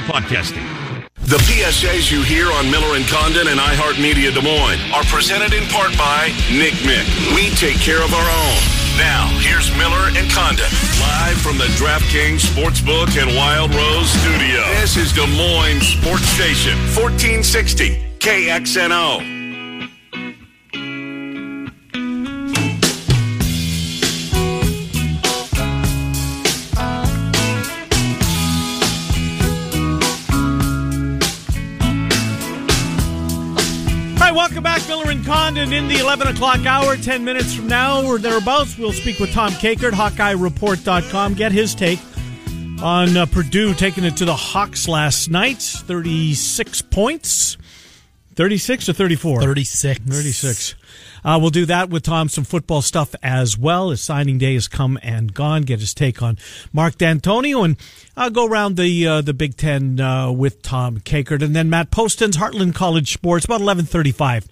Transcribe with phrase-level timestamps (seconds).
[0.00, 0.64] for podcasting.
[1.26, 5.64] The PSAs you hear on Miller and Condon and iHeartMedia Des Moines are presented in
[5.68, 7.06] part by Nick Mick.
[7.34, 8.60] We take care of our own.
[8.98, 10.70] Now, here's Miller and Condon,
[11.00, 14.62] live from the DraftKings Sportsbook and Wild Rose studio.
[14.80, 19.35] This is Des Moines Sports Station, 1460 KXNO.
[34.66, 36.96] Back, Miller and Condon in the 11 o'clock hour.
[36.96, 42.00] 10 minutes from now or thereabouts, we'll speak with Tom Kakert, HawkeyeReport.com, get his take
[42.82, 45.62] on uh, Purdue taking it to the Hawks last night.
[45.62, 47.56] 36 points.
[48.34, 49.42] 36 or 34?
[49.42, 50.00] 36.
[50.00, 50.74] 36.
[51.24, 53.90] Uh, we'll do that with Tom, some football stuff as well.
[53.90, 55.62] His signing day has come and gone.
[55.62, 56.38] Get his take on
[56.72, 57.76] Mark Dantonio, and
[58.16, 61.92] I'll go around the uh, the Big Ten uh, with Tom Kakert, and then Matt
[61.92, 64.46] Poston's Heartland College Sports about eleven thirty five.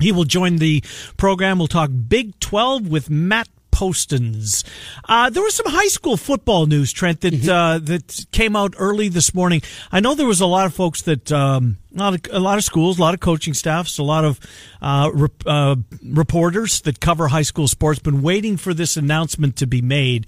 [0.00, 0.82] He will join the
[1.16, 1.58] program.
[1.58, 4.64] We'll talk Big Twelve with Matt Postins.
[5.08, 9.08] Uh, there was some high school football news, Trent, that uh, that came out early
[9.08, 9.62] this morning.
[9.90, 12.58] I know there was a lot of folks that um, a lot of, a lot
[12.58, 14.38] of schools, a lot of coaching staffs, a lot of
[14.82, 19.66] uh, rep, uh, reporters that cover high school sports been waiting for this announcement to
[19.66, 20.26] be made.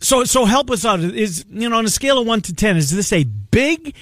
[0.00, 1.00] So so help us out.
[1.00, 3.94] Is you know on a scale of one to ten, is this a big?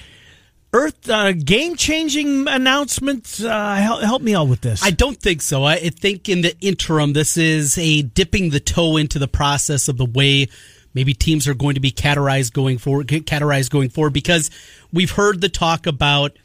[0.77, 3.41] Earth uh, game changing announcement.
[3.41, 4.83] Uh, help, help me out with this.
[4.83, 5.63] I don't think so.
[5.63, 9.97] I think in the interim, this is a dipping the toe into the process of
[9.97, 10.49] the way
[10.93, 13.07] maybe teams are going to be categorized going forward.
[13.07, 14.51] Categorized going forward because
[14.93, 16.37] we've heard the talk about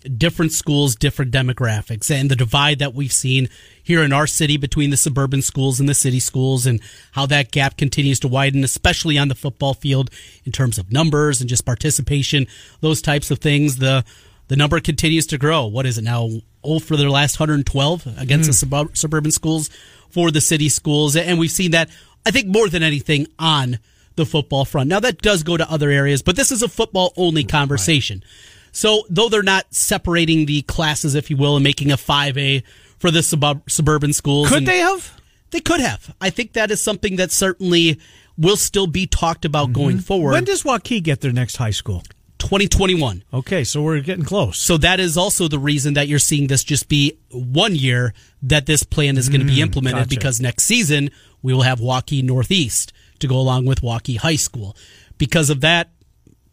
[0.00, 3.48] different schools, different demographics, and the divide that we've seen
[3.82, 6.80] here in our city between the suburban schools and the city schools, and
[7.12, 10.10] how that gap continues to widen, especially on the football field
[10.44, 12.46] in terms of numbers and just participation,
[12.80, 13.76] those types of things.
[13.76, 14.04] The
[14.48, 15.66] the number continues to grow.
[15.66, 16.28] What is it now?
[16.64, 18.52] Oh, for their last 112 against mm.
[18.52, 19.70] the sub- suburban schools
[20.10, 21.88] for the city schools, and we've seen that.
[22.26, 23.78] I think more than anything on
[24.16, 24.88] the football front.
[24.88, 28.22] Now that does go to other areas, but this is a football only conversation.
[28.22, 28.57] Right.
[28.72, 32.62] So, though they're not separating the classes, if you will, and making a 5A
[32.98, 34.48] for the sub- suburban schools.
[34.48, 35.18] Could they have?
[35.50, 36.14] They could have.
[36.20, 37.98] I think that is something that certainly
[38.36, 39.82] will still be talked about mm-hmm.
[39.82, 40.32] going forward.
[40.32, 42.02] When does Waukee get their next high school?
[42.38, 43.24] 2021.
[43.32, 44.58] Okay, so we're getting close.
[44.58, 48.66] So that is also the reason that you're seeing this just be one year that
[48.66, 50.08] this plan is going to be mm, implemented gotcha.
[50.08, 51.10] because next season
[51.42, 54.76] we will have Waukee Northeast to go along with Waukee High School.
[55.18, 55.90] Because of that,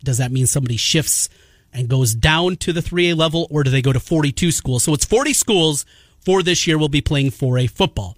[0.04, 1.30] does that mean somebody shifts
[1.76, 4.84] and goes down to the 3A level, or do they go to 42 schools?
[4.84, 5.86] So it's 40 schools
[6.24, 8.18] for this year will be playing 4A football.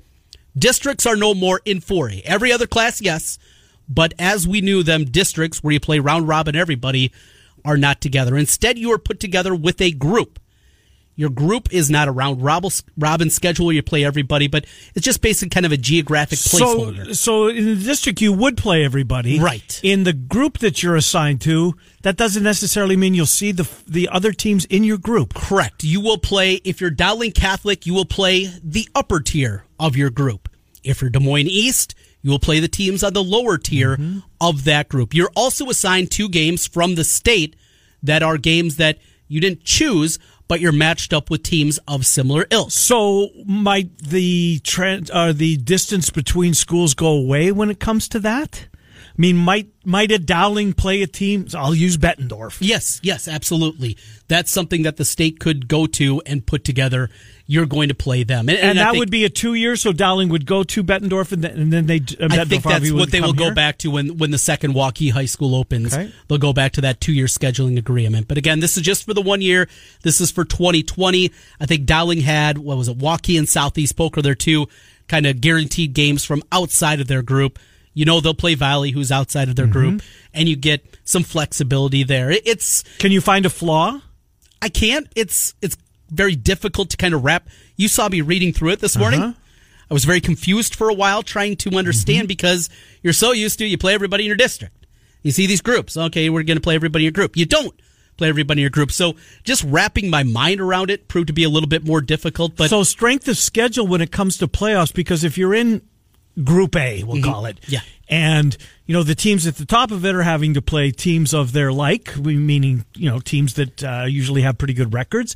[0.58, 2.22] Districts are no more in 4A.
[2.24, 3.38] Every other class, yes,
[3.90, 7.12] but as we knew them, districts where you play round robin everybody
[7.66, 8.38] are not together.
[8.38, 10.40] Instead, you are put together with a group.
[11.18, 15.20] Your group is not a round robin schedule where you play everybody, but it's just
[15.20, 17.08] basically kind of a geographic placeholder.
[17.08, 19.40] So, so in the district, you would play everybody.
[19.40, 19.82] Right.
[19.84, 24.08] In the group that you're assigned to, that doesn't necessarily mean you'll see the the
[24.10, 25.34] other teams in your group.
[25.34, 25.84] Correct.
[25.84, 30.12] You will play, if you're Dowling Catholic, you will play the upper tier of your
[30.12, 30.48] group.
[30.84, 34.20] If you're Des Moines East, you will play the teams on the lower tier mm-hmm.
[34.40, 35.16] of that group.
[35.16, 37.56] You're also assigned two games from the state
[38.04, 42.46] that are games that you didn't choose, but you're matched up with teams of similar
[42.50, 42.72] ilk.
[42.72, 48.20] So might the trend, uh, the distance between schools go away when it comes to
[48.20, 48.68] that?
[49.18, 51.48] I mean, might might a Dowling play a team?
[51.56, 52.58] I'll use Bettendorf.
[52.62, 53.98] Yes, yes, absolutely.
[54.28, 57.10] That's something that the state could go to and put together.
[57.48, 59.76] You're going to play them, and, and, and that think, would be a two year.
[59.76, 61.98] So Dowling would go to Bettendorf, and then, and then they.
[61.98, 63.50] Uh, I think that's what they will here?
[63.50, 65.96] go back to when when the second Waukee High School opens.
[65.96, 66.12] Okay.
[66.28, 68.28] They'll go back to that two year scheduling agreement.
[68.28, 69.68] But again, this is just for the one year.
[70.04, 71.32] This is for 2020.
[71.60, 73.00] I think Dowling had what was it?
[73.00, 74.16] Waukee and Southeast Polk.
[74.18, 74.68] their two
[75.08, 77.58] kind of guaranteed games from outside of their group.
[77.98, 79.74] You know they'll play Valley, who's outside of their mm-hmm.
[79.74, 82.30] group, and you get some flexibility there.
[82.30, 84.00] It's can you find a flaw?
[84.62, 85.12] I can't.
[85.16, 85.76] It's it's
[86.12, 87.48] very difficult to kind of wrap.
[87.76, 89.22] You saw me reading through it this morning.
[89.22, 89.34] Uh-huh.
[89.90, 92.28] I was very confused for a while trying to understand mm-hmm.
[92.28, 92.70] because
[93.02, 94.86] you're so used to you play everybody in your district.
[95.24, 95.98] You see these groups.
[95.98, 97.36] Okay, we're going to play everybody in your group.
[97.36, 97.74] You don't
[98.16, 98.92] play everybody in your group.
[98.92, 102.58] So just wrapping my mind around it proved to be a little bit more difficult.
[102.58, 105.82] But so strength of schedule when it comes to playoffs because if you're in
[106.44, 107.32] Group A, we'll mm-hmm.
[107.32, 107.60] call it.
[107.68, 107.80] Yeah.
[108.10, 108.56] And,
[108.86, 111.52] you know, the teams at the top of it are having to play teams of
[111.52, 115.36] their like, meaning, you know, teams that uh, usually have pretty good records.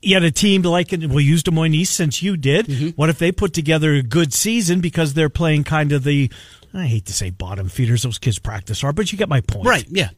[0.00, 2.66] Yet a team like, we'll use Des Moines East since you did.
[2.66, 2.88] Mm-hmm.
[2.90, 6.30] What if they put together a good season because they're playing kind of the,
[6.72, 9.66] I hate to say bottom feeders, those kids practice hard, but you get my point.
[9.66, 10.08] Right, yeah.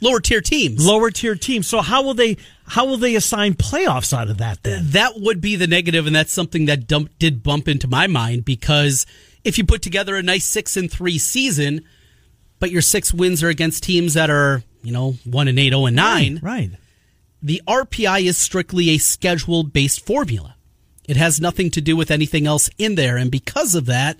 [0.00, 0.86] lower tier teams.
[0.86, 1.66] Lower tier teams.
[1.66, 4.90] So how will they how will they assign playoffs out of that then?
[4.90, 8.44] That would be the negative, and that's something that dump, did bump into my mind
[8.44, 9.06] because
[9.44, 11.84] if you put together a nice six and three season,
[12.58, 15.86] but your six wins are against teams that are you know one and eight, zero
[15.86, 16.70] and nine, right?
[16.70, 16.78] right.
[17.42, 20.56] The RPI is strictly a schedule based formula.
[21.06, 24.18] It has nothing to do with anything else in there, and because of that,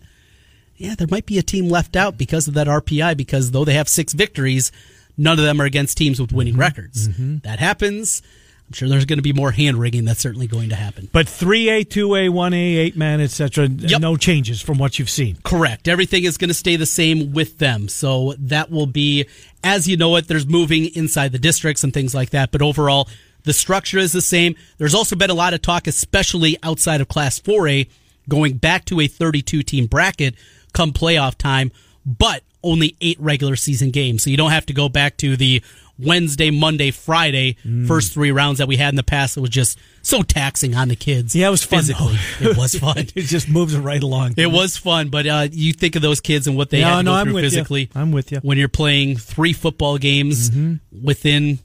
[0.76, 3.16] yeah, there might be a team left out because of that RPI.
[3.16, 4.72] Because though they have six victories,
[5.16, 6.60] none of them are against teams with winning mm-hmm.
[6.60, 7.08] records.
[7.08, 7.38] Mm-hmm.
[7.38, 8.22] That happens.
[8.68, 10.04] I'm sure there's going to be more hand wringing.
[10.04, 11.08] That's certainly going to happen.
[11.12, 13.66] But three A, two A, one A, eight man, etc.
[13.68, 14.00] Yep.
[14.00, 15.36] No changes from what you've seen.
[15.44, 15.86] Correct.
[15.86, 17.88] Everything is going to stay the same with them.
[17.88, 19.26] So that will be
[19.62, 20.28] as you know it.
[20.28, 22.52] There's moving inside the districts and things like that.
[22.52, 23.08] But overall,
[23.42, 24.56] the structure is the same.
[24.78, 27.88] There's also been a lot of talk, especially outside of Class 4A,
[28.28, 30.34] going back to a 32 team bracket
[30.72, 31.70] come playoff time.
[32.06, 34.22] But only eight regular season games.
[34.22, 35.62] So you don't have to go back to the
[35.98, 37.86] Wednesday, Monday, Friday mm.
[37.86, 39.36] first three rounds that we had in the past.
[39.36, 41.34] It was just so taxing on the kids.
[41.34, 41.80] Yeah, it was fun.
[41.80, 42.18] Physically.
[42.40, 42.98] it was fun.
[42.98, 44.34] it just moves right along.
[44.36, 46.96] It was fun, but uh, you think of those kids and what they no, had
[46.96, 47.80] to no, go through I'm physically.
[47.82, 47.88] You.
[48.00, 48.38] I'm with you.
[48.38, 51.04] When you're playing three football games mm-hmm.
[51.04, 51.58] within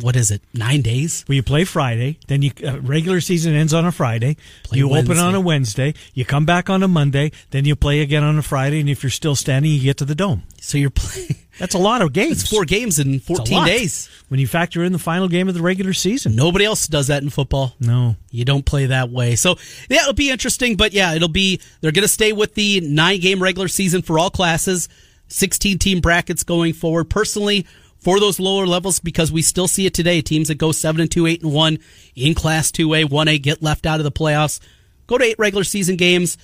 [0.00, 0.42] what is it?
[0.54, 1.24] Nine days.
[1.28, 4.36] Well, you play Friday, then you uh, regular season ends on a Friday.
[4.64, 5.12] Play you Wednesday.
[5.12, 5.94] open on a Wednesday.
[6.14, 7.32] You come back on a Monday.
[7.50, 10.04] Then you play again on a Friday, and if you're still standing, you get to
[10.04, 10.42] the dome.
[10.60, 11.36] So you're playing.
[11.58, 12.40] That's a lot of games.
[12.40, 14.08] It's four games in 14 days.
[14.28, 16.34] When you factor in the final game of the regular season.
[16.34, 17.74] Nobody else does that in football.
[17.78, 18.16] No.
[18.30, 19.36] You don't play that way.
[19.36, 19.56] So,
[19.90, 23.20] yeah, it'll be interesting, but yeah, it'll be, they're going to stay with the nine
[23.20, 24.88] game regular season for all classes,
[25.28, 27.10] 16 team brackets going forward.
[27.10, 27.66] Personally,
[28.00, 30.20] for those lower levels because we still see it today.
[30.20, 31.78] Teams that go seven and two, eight and one
[32.14, 34.60] in Class Two A, One A get left out of the playoffs.
[35.06, 36.38] Go to eight regular season games.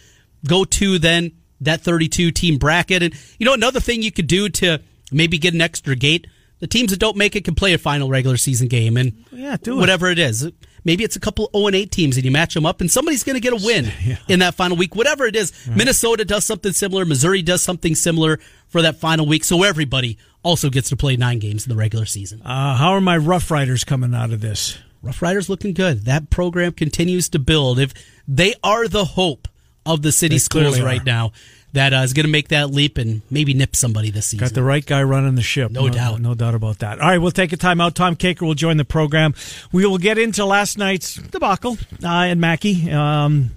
[0.46, 3.02] Go to then that 32 team bracket.
[3.02, 4.80] And you know another thing you could do to
[5.10, 6.26] maybe get an extra gate.
[6.58, 9.56] The teams that don't make it can play a final regular season game and yeah,
[9.56, 10.50] do whatever it is.
[10.86, 13.24] Maybe it's a couple 0 and 8 teams and you match them up and somebody's
[13.24, 14.18] going to get a win yeah.
[14.28, 14.94] in that final week.
[14.94, 15.76] Whatever it is, right.
[15.76, 17.04] Minnesota does something similar.
[17.04, 18.38] Missouri does something similar
[18.68, 19.42] for that final week.
[19.42, 22.40] So everybody also gets to play nine games in the regular season.
[22.42, 24.78] Uh, how are my Rough Riders coming out of this?
[25.02, 26.04] Rough Riders looking good.
[26.04, 27.80] That program continues to build.
[27.80, 27.92] If
[28.28, 29.48] they are the hope
[29.84, 31.32] of the city they schools right now,
[31.72, 34.46] that uh, is going to make that leap and maybe nip somebody this season.
[34.46, 35.70] Got the right guy running the ship.
[35.70, 36.20] No, no doubt.
[36.20, 37.00] No, no doubt about that.
[37.00, 37.94] All right, we'll take a time out.
[37.94, 39.34] Tom Kakert will join the program.
[39.72, 42.90] We will get into last night's debacle uh, in Mackey.
[42.90, 43.50] Um,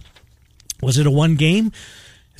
[0.82, 1.72] was it a one game?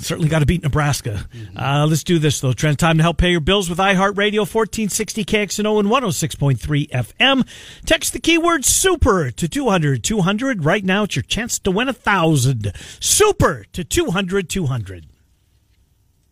[0.02, 1.26] Certainly got to beat Nebraska.
[1.34, 1.58] Mm-hmm.
[1.58, 2.54] Uh, let's do this though.
[2.54, 7.48] Trent, time to help pay your bills with iHeartRadio 1460 KXNO and 106.3 FM.
[7.86, 10.64] Text the keyword super to 200 200.
[10.64, 12.72] Right now, it's your chance to win a thousand.
[13.02, 15.09] Super to 200 200.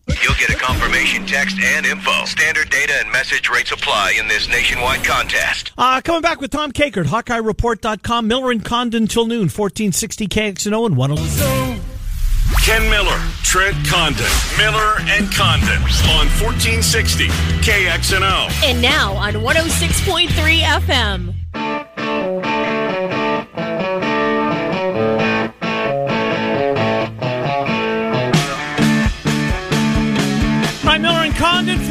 [0.08, 2.26] You'll get a confirmation text and info.
[2.26, 5.72] Standard data and message rates apply in this nationwide contest.
[5.78, 10.98] Uh, coming back with Tom Kakert, HawkeyeReport.com, Miller and Condon till noon, 1460 KXNO and
[10.98, 11.98] 106.
[12.64, 14.26] Ken Miller, Trent Condon,
[14.58, 15.82] Miller and Condon
[16.16, 18.64] on 1460 KXNO.
[18.64, 21.97] And now on 106.3 FM.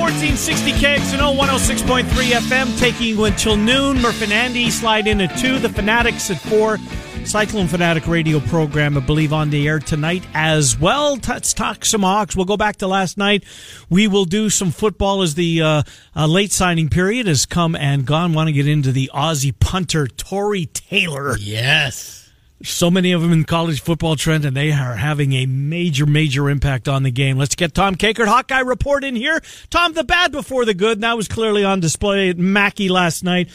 [0.06, 4.00] 1460 KXNO, 106.3 FM, taking you until noon.
[4.00, 5.58] Murph and Andy slide in at 2.
[5.58, 6.78] The Fanatics at 4.
[7.24, 11.18] Cyclone Fanatic radio program, I believe, on the air tonight as well.
[11.26, 12.36] Let's talk some Hawks.
[12.36, 13.42] We'll go back to last night.
[13.90, 15.82] We will do some football as the uh,
[16.14, 18.32] uh, late signing period has come and gone.
[18.32, 21.36] Want to get into the Aussie punter, Tory Taylor.
[21.36, 22.25] Yes
[22.62, 26.48] so many of them in college football, Trent, and they are having a major, major
[26.48, 27.36] impact on the game.
[27.36, 29.40] Let's get Tom Kakert, Hawkeye Report in here.
[29.70, 33.22] Tom, the bad before the good, and that was clearly on display at Mackey last
[33.22, 33.50] night.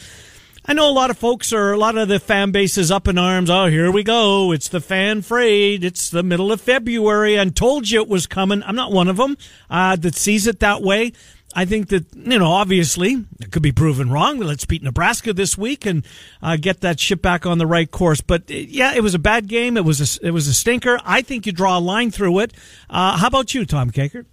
[0.64, 3.08] I know a lot of folks are, a lot of the fan base is up
[3.08, 3.50] in arms.
[3.50, 4.52] Oh, here we go.
[4.52, 5.82] It's the fan frayed.
[5.82, 8.62] It's the middle of February and told you it was coming.
[8.62, 9.36] I'm not one of them,
[9.68, 11.12] uh, that sees it that way.
[11.54, 14.38] I think that, you know, obviously it could be proven wrong.
[14.38, 16.04] Let's beat Nebraska this week and
[16.42, 18.20] uh, get that ship back on the right course.
[18.20, 19.76] But uh, yeah, it was a bad game.
[19.76, 20.98] It was a, it was a stinker.
[21.04, 22.54] I think you draw a line through it.
[22.88, 24.26] Uh, how about you, Tom Kakert?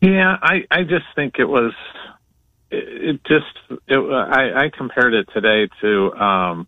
[0.00, 1.72] Yeah, I, I just think it was,
[2.70, 6.66] it, it just, it, I, I compared it today to, um,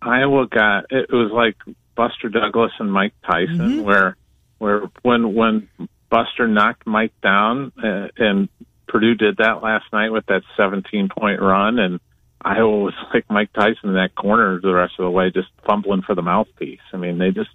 [0.00, 1.56] Iowa got, it was like
[1.96, 3.82] Buster Douglas and Mike Tyson, mm-hmm.
[3.82, 4.16] where,
[4.58, 5.68] where when, when
[6.10, 8.48] Buster knocked Mike down, uh, and
[8.88, 12.00] Purdue did that last night with that 17 point run, and
[12.40, 16.02] Iowa was like Mike Tyson in that corner the rest of the way, just fumbling
[16.02, 16.80] for the mouthpiece.
[16.92, 17.50] I mean, they just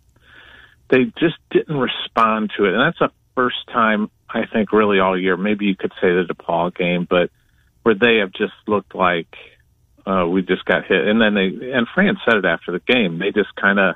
[0.90, 5.18] they just didn't respond to it, and that's the first time I think really all
[5.18, 5.38] year.
[5.38, 7.30] Maybe you could say the DePaul game, but
[7.84, 9.34] where they have just looked like
[10.06, 11.08] uh, we just got hit.
[11.08, 13.20] And then they and Fran said it after the game.
[13.20, 13.96] They just kind of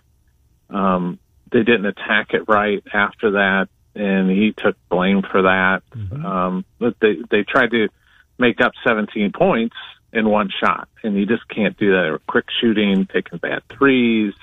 [0.70, 1.20] um,
[1.52, 5.82] they didn't attack it right after that, and he took blame for that.
[5.92, 6.26] Mm-hmm.
[6.26, 7.90] Um, but they they tried to
[8.38, 9.76] make up 17 points
[10.12, 12.20] in one shot, and you just can't do that.
[12.28, 14.34] quick shooting, taking bad threes,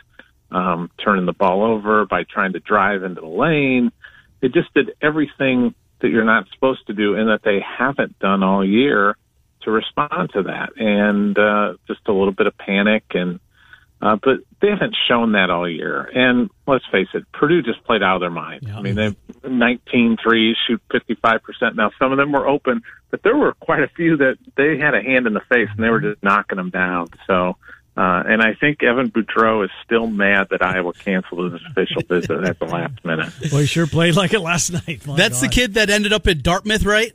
[0.50, 3.92] um, turning the ball over by trying to drive into the lane.
[4.40, 8.42] They just did everything that you're not supposed to do, and that they haven't done
[8.42, 9.16] all year
[9.62, 13.40] to respond to that, and uh, just a little bit of panic and.
[14.02, 16.10] Uh, but they haven't shown that all year.
[16.12, 18.64] And let's face it, Purdue just played out of their mind.
[18.66, 18.76] Yeah.
[18.76, 21.76] I mean, they've 19 threes, shoot 55%.
[21.76, 22.82] Now, some of them were open,
[23.12, 25.84] but there were quite a few that they had a hand in the face and
[25.84, 27.10] they were just knocking them down.
[27.28, 27.56] So,
[27.96, 32.42] uh, and I think Evan Boudreau is still mad that Iowa canceled his official visit
[32.42, 33.32] at the last minute.
[33.52, 35.06] Well, he sure played like it last night.
[35.06, 35.48] My That's God.
[35.48, 37.12] the kid that ended up at Dartmouth, right?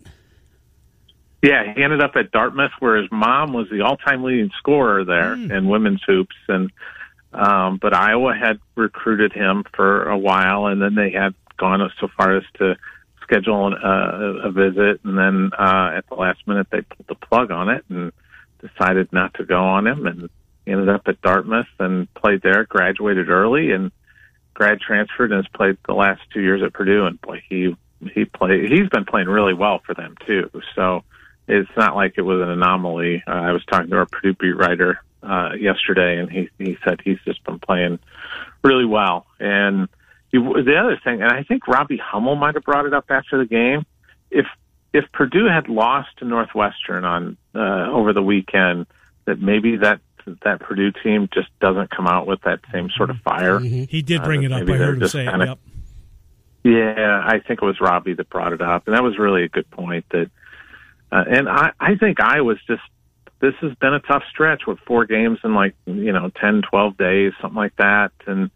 [1.41, 5.35] Yeah, he ended up at Dartmouth, where his mom was the all-time leading scorer there
[5.35, 5.55] mm.
[5.55, 6.71] in women's hoops, and
[7.33, 12.07] um, but Iowa had recruited him for a while, and then they had gone so
[12.17, 12.75] far as to
[13.21, 17.27] schedule an, uh, a visit, and then uh, at the last minute they pulled the
[17.27, 18.11] plug on it and
[18.59, 20.29] decided not to go on him, and
[20.65, 22.65] ended up at Dartmouth and played there.
[22.65, 23.91] Graduated early and
[24.53, 27.75] grad transferred and has played the last two years at Purdue, and boy, he
[28.13, 28.71] he played.
[28.71, 30.49] He's been playing really well for them too.
[30.75, 31.03] So
[31.47, 33.23] it's not like it was an anomaly.
[33.25, 36.99] Uh, I was talking to our Purdue beat writer uh, yesterday, and he he said
[37.03, 37.99] he's just been playing
[38.63, 39.25] really well.
[39.39, 39.87] And
[40.31, 43.37] he, the other thing, and I think Robbie Hummel might have brought it up after
[43.37, 43.85] the game.
[44.29, 44.45] If
[44.93, 48.87] if Purdue had lost to Northwestern on uh, over the weekend,
[49.25, 50.01] that maybe that
[50.43, 53.59] that Purdue team just doesn't come out with that same sort of fire.
[53.59, 53.83] Mm-hmm.
[53.83, 54.69] He did bring uh, it up.
[54.69, 55.37] I heard him say it.
[55.37, 55.59] Yep.
[56.63, 59.47] Yeah, I think it was Robbie that brought it up, and that was really a
[59.47, 60.05] good point.
[60.11, 60.29] That,
[61.11, 62.81] uh, and I, I think I was just.
[63.39, 66.97] This has been a tough stretch with four games in like you know ten, twelve
[66.97, 68.49] days, something like that, and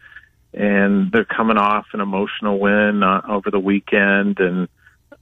[0.54, 4.68] and they're coming off an emotional win uh, over the weekend, and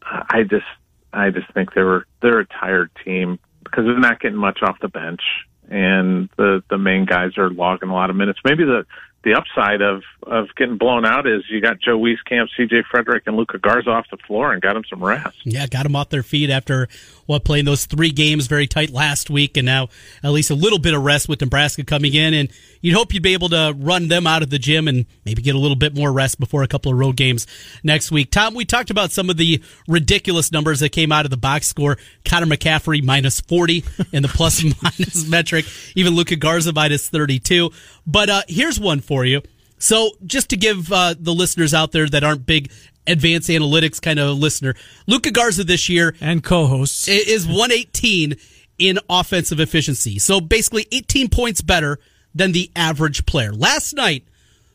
[0.01, 0.65] I just,
[1.13, 4.79] I just think they were they're a tired team because they're not getting much off
[4.81, 5.21] the bench,
[5.69, 8.39] and the the main guys are logging a lot of minutes.
[8.43, 8.85] Maybe the
[9.23, 12.83] the upside of of getting blown out is you got Joe Wieskamp, C.J.
[12.93, 15.37] Fredrick, and Luka Garza off the floor and got them some rest.
[15.43, 16.87] Yeah, got them off their feet after
[17.25, 19.89] what playing those three games very tight last week, and now
[20.23, 22.33] at least a little bit of rest with Nebraska coming in.
[22.33, 22.49] And
[22.81, 25.55] you'd hope you'd be able to run them out of the gym and maybe get
[25.55, 27.47] a little bit more rest before a couple of road games
[27.83, 28.31] next week.
[28.31, 31.67] Tom, we talked about some of the ridiculous numbers that came out of the box
[31.67, 31.97] score.
[32.25, 37.71] Connor McCaffery minus forty in the plus minus metric, even Luka Garza minus thirty two.
[38.05, 39.41] But uh, here's one for you.
[39.81, 42.69] So, just to give uh, the listeners out there that aren't big
[43.07, 44.75] advanced analytics kind of listener,
[45.07, 48.35] Luka Garza this year and co-hosts is 118
[48.77, 50.17] in offensive efficiency.
[50.19, 51.99] So basically 18 points better
[52.33, 53.51] than the average player.
[53.51, 54.23] Last night,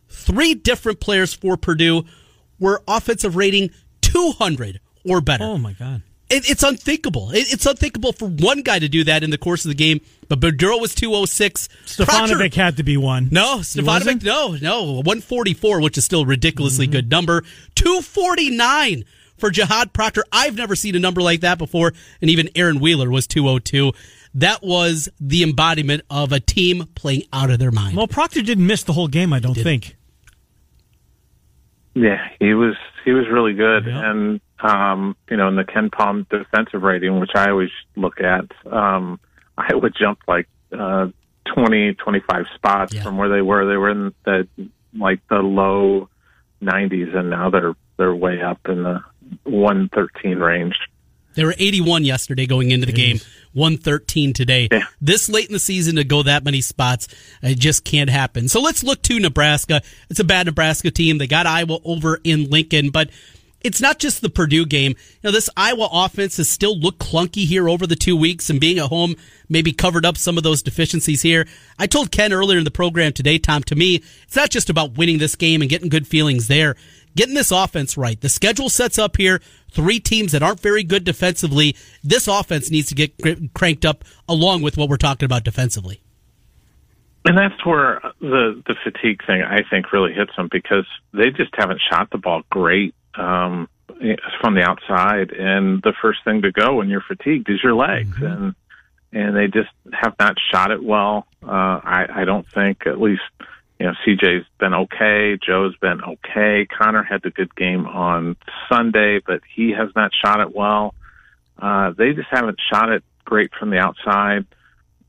[0.08, 2.04] three different players for Purdue
[2.58, 3.70] were offensive rating
[4.00, 5.44] 200 or better.
[5.44, 6.02] Oh my god.
[6.30, 7.30] It, it's unthinkable.
[7.30, 10.00] It, it's unthinkable for one guy to do that in the course of the game.
[10.28, 11.68] But Boudreau was 206.
[11.84, 13.28] Stefanovic had to be one.
[13.30, 14.84] No, Stefanovic, no, no.
[14.84, 16.92] 144, which is still a ridiculously mm-hmm.
[16.92, 17.42] good number.
[17.74, 19.04] 249
[19.36, 20.24] for Jahaad Proctor.
[20.32, 21.92] I've never seen a number like that before.
[22.22, 23.92] And even Aaron Wheeler was 202.
[24.34, 27.96] That was the embodiment of a team playing out of their mind.
[27.96, 29.96] Well, Proctor didn't miss the whole game, I don't think.
[31.94, 32.74] Yeah, he was
[33.04, 34.10] he was really good, yeah.
[34.10, 39.20] and um, you know, in the KenPom defensive rating, which I always look at, um,
[39.56, 41.08] I would jump like uh,
[41.54, 43.02] 20, 25 spots yeah.
[43.02, 43.66] from where they were.
[43.66, 44.48] They were in the
[44.98, 46.08] like the low
[46.62, 49.00] 90s, and now they're they're way up in the
[49.44, 50.74] 113 range.
[51.34, 53.20] They were 81 yesterday going into the game,
[53.52, 54.68] 113 today.
[54.70, 54.84] Yeah.
[55.00, 57.08] This late in the season to go that many spots,
[57.42, 58.48] it just can't happen.
[58.48, 59.82] So let's look to Nebraska.
[60.10, 61.18] It's a bad Nebraska team.
[61.18, 63.10] They got Iowa over in Lincoln, but
[63.64, 64.92] it's not just the Purdue game.
[64.92, 68.60] You know, this Iowa offense has still looked clunky here over the two weeks, and
[68.60, 69.16] being at home
[69.48, 71.46] maybe covered up some of those deficiencies here.
[71.78, 74.96] I told Ken earlier in the program today, Tom, to me, it's not just about
[74.98, 76.76] winning this game and getting good feelings there.
[77.16, 78.20] Getting this offense right.
[78.20, 79.40] The schedule sets up here
[79.70, 81.76] three teams that aren't very good defensively.
[82.02, 83.14] This offense needs to get
[83.54, 86.00] cranked up along with what we're talking about defensively.
[87.26, 91.54] And that's where the the fatigue thing I think really hits them because they just
[91.54, 93.68] haven't shot the ball great um,
[94.40, 98.14] from the outside, and the first thing to go when you're fatigued is your legs,
[98.16, 98.26] mm-hmm.
[98.26, 98.54] and
[99.12, 101.26] and they just have not shot it well.
[101.42, 103.22] Uh, I, I don't think, at least,
[103.78, 106.66] you know, CJ's been okay, Joe's been okay.
[106.66, 108.36] Connor had the good game on
[108.68, 110.94] Sunday, but he has not shot it well.
[111.58, 114.46] Uh, they just haven't shot it great from the outside.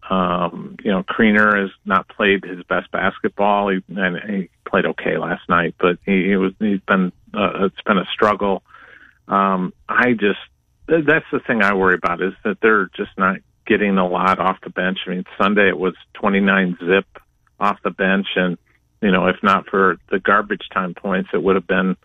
[0.10, 3.70] Um, you know, Kriener has not played his best basketball.
[3.70, 7.82] He, and he played okay last night, but he, he was he's been uh, it's
[7.86, 8.64] been a struggle.
[9.28, 10.40] Um, I just
[10.88, 14.58] that's the thing I worry about is that they're just not getting a lot off
[14.64, 15.00] the bench.
[15.08, 17.08] I mean, Sunday it was 29 zip
[17.60, 18.58] off the bench, and
[19.02, 21.96] you know, if not for the garbage time points, it would have been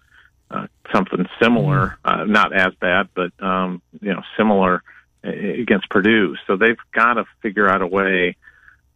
[0.51, 4.83] uh, something similar, uh, not as bad, but um, you know, similar
[5.23, 6.37] against Purdue.
[6.47, 8.37] So they've got to figure out a way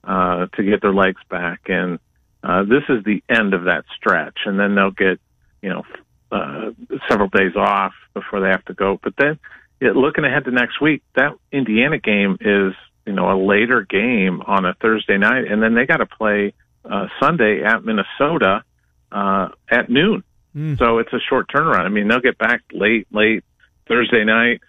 [0.02, 1.98] uh, to get their legs back, and
[2.42, 5.18] uh, this is the end of that stretch, and then they'll get
[5.62, 5.82] you know
[6.30, 6.70] uh,
[7.08, 8.98] several days off before they have to go.
[9.02, 9.38] But then,
[9.80, 12.74] it, looking ahead to next week, that Indiana game is
[13.06, 16.52] you know a later game on a Thursday night, and then they got to play
[16.84, 18.64] uh, Sunday at Minnesota
[19.12, 20.22] uh, at noon.
[20.56, 20.78] Mm.
[20.78, 21.84] So it's a short turnaround.
[21.84, 23.44] I mean, they'll get back late, late
[23.88, 24.60] Thursday night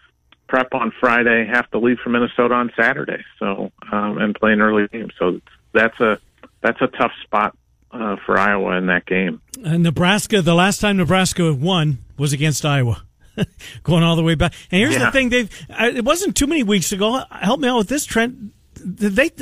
[0.47, 3.23] prep on Friday, have to leave for Minnesota on Saturday.
[3.39, 5.09] So um, and play an early game.
[5.17, 5.41] So
[5.73, 6.19] that's a
[6.61, 7.57] that's a tough spot
[7.91, 9.41] uh, for Iowa in that game.
[9.63, 13.03] And Nebraska, the last time Nebraska won was against Iowa.
[13.83, 15.05] Going all the way back, and here's yeah.
[15.05, 15.49] the thing: they've.
[15.69, 17.23] It wasn't too many weeks ago.
[17.31, 18.51] Help me out with this, Trent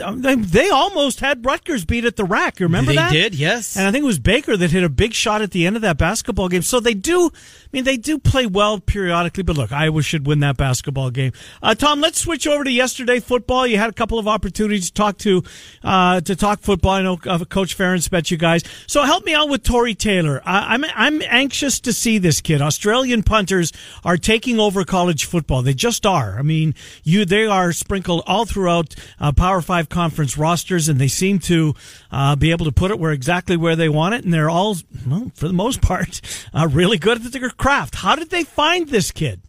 [0.03, 2.59] um, they they almost had Rutgers beat at the rack.
[2.59, 3.11] You Remember they that?
[3.11, 3.75] They did, yes.
[3.75, 5.81] And I think it was Baker that hit a big shot at the end of
[5.81, 6.61] that basketball game.
[6.61, 7.31] So they do.
[7.73, 9.41] I mean, they do play well periodically.
[9.41, 11.31] But look, Iowa should win that basketball game.
[11.61, 13.65] Uh, Tom, let's switch over to yesterday football.
[13.65, 15.43] You had a couple of opportunities to talk to
[15.83, 16.91] uh, to talk football.
[16.91, 18.61] I know uh, Coach Ferentz bet you guys.
[18.85, 20.39] So help me out with Tory Taylor.
[20.45, 22.61] I, I'm I'm anxious to see this kid.
[22.61, 23.73] Australian punters
[24.05, 25.63] are taking over college football.
[25.63, 26.37] They just are.
[26.37, 28.93] I mean, you they are sprinkled all throughout.
[29.19, 31.73] Uh, Power Five conference rosters, and they seem to
[32.11, 34.23] uh, be able to put it where exactly where they want it.
[34.23, 34.77] And they're all,
[35.07, 36.21] well, for the most part,
[36.53, 37.95] uh, really good at their craft.
[37.95, 39.39] How did they find this kid?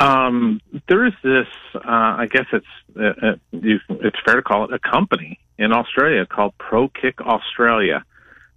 [0.00, 1.46] Um, there is this.
[1.74, 2.66] Uh, I guess it's
[2.98, 7.20] uh, uh, you, it's fair to call it a company in Australia called Pro Kick
[7.20, 8.04] Australia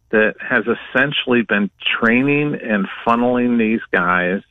[0.09, 1.69] that has essentially been
[2.01, 4.41] training and funneling these guys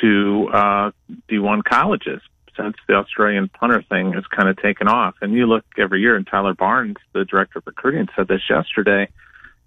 [0.00, 0.90] to uh,
[1.30, 2.20] D1 colleges
[2.56, 5.14] since the Australian punter thing has kind of taken off.
[5.22, 9.08] And you look every year, and Tyler Barnes, the director of recruiting, said this yesterday.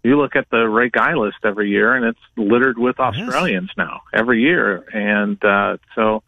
[0.04, 3.78] You look at the Ray Guy list every year, and it's littered with Australians yes.
[3.78, 4.84] now every year.
[4.94, 6.24] And uh, so,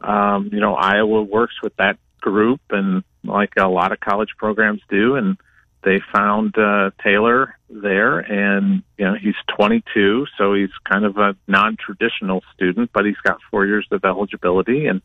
[0.00, 4.80] um, you know, Iowa works with that group, and like a lot of college programs
[4.88, 5.36] do, and
[5.84, 11.36] they found uh, Taylor there, and you know he's 22, so he's kind of a
[11.46, 15.02] non-traditional student, but he's got four years of eligibility, and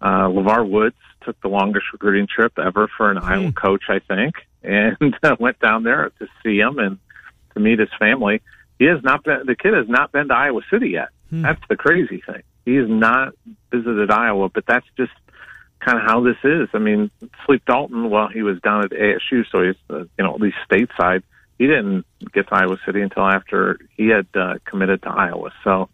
[0.00, 3.50] uh, LeVar Woods took the longest recruiting trip ever for an Iowa hmm.
[3.50, 6.98] coach, I think, and uh, went down there to see him and
[7.54, 8.40] to meet his family.
[8.78, 11.08] He has not been, the kid has not been to Iowa City yet.
[11.30, 11.42] Hmm.
[11.42, 12.42] That's the crazy thing.
[12.64, 13.34] He has not
[13.70, 15.12] visited Iowa, but that's just
[15.80, 16.68] kind of how this is.
[16.74, 17.10] I mean,
[17.46, 20.56] Sleep Dalton, well, he was down at ASU, so he's, uh, you know, at least
[20.70, 21.22] stateside.
[21.58, 25.52] He didn't get to Iowa City until after he had uh, committed to Iowa.
[25.64, 25.88] So,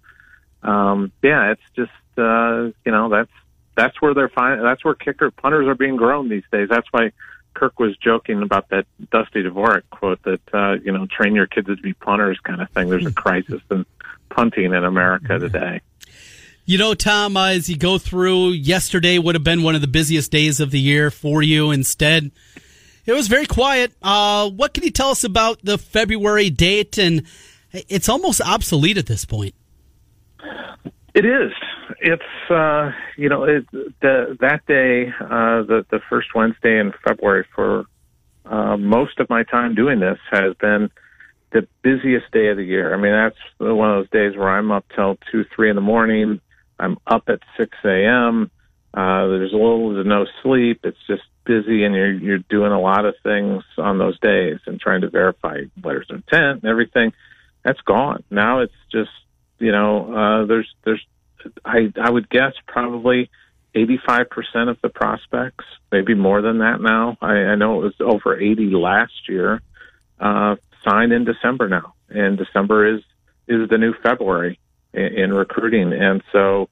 [0.63, 3.31] um, yeah, it's just, uh, you know, that's,
[3.77, 4.63] that's where they're fine.
[4.63, 6.69] That's where kicker punters are being grown these days.
[6.69, 7.13] That's why
[7.59, 11.67] Kirk was joking about that Dusty Dvorak quote that uh, you know train your kids
[11.67, 12.89] to be punters kind of thing.
[12.89, 13.85] There's a crisis in
[14.31, 15.81] punting in America today.
[16.65, 19.89] You know, Tom, uh, as you go through, yesterday would have been one of the
[19.89, 21.73] busiest days of the year for you.
[21.73, 22.31] Instead,
[23.07, 23.93] it was very quiet.
[24.03, 26.97] Uh, what can you tell us about the February date?
[26.99, 27.25] And
[27.73, 29.55] it's almost obsolete at this point.
[31.15, 31.53] It is.
[32.01, 37.45] It's uh, you know it, the, that day, uh, the the first Wednesday in February
[37.55, 37.87] for
[38.47, 40.91] uh, most of my time doing this has been
[41.53, 42.95] the busiest day of the year.
[42.95, 45.83] I mean, that's one of those days where I'm up till two, three in the
[45.83, 46.41] morning.
[46.79, 48.51] I'm up at six a.m.
[48.95, 50.81] Uh, there's little to no sleep.
[50.85, 54.81] It's just busy, and you're you're doing a lot of things on those days and
[54.81, 57.13] trying to verify letters of intent and everything.
[57.65, 58.61] That's gone now.
[58.61, 59.11] It's just
[59.59, 61.05] you know, uh, there's there's
[61.65, 63.31] I I would guess probably
[63.75, 67.17] 85% of the prospects, maybe more than that now.
[67.21, 69.61] I, I know it was over 80 last year.
[70.19, 70.57] Uh,
[70.89, 73.03] signed in December now, and December is
[73.47, 74.59] is the new February
[74.93, 76.69] in, in recruiting, and so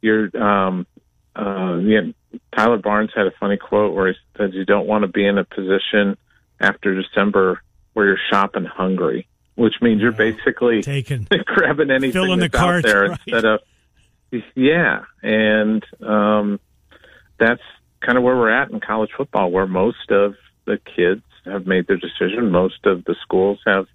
[0.00, 0.34] you're.
[0.36, 0.86] Um,
[1.34, 2.00] uh, yeah,
[2.54, 5.38] Tyler Barnes had a funny quote where he said, "You don't want to be in
[5.38, 6.18] a position
[6.60, 7.62] after December
[7.94, 12.76] where you're shopping hungry." which means you're basically taking grabbing anything Filling that's the cart,
[12.76, 13.18] out there right.
[13.26, 13.60] instead of
[14.54, 16.60] yeah, and um,
[17.38, 17.62] that's
[18.00, 21.86] kind of where we're at in college football, where most of the kids have made
[21.86, 22.50] their decision.
[22.50, 23.86] Most of the schools have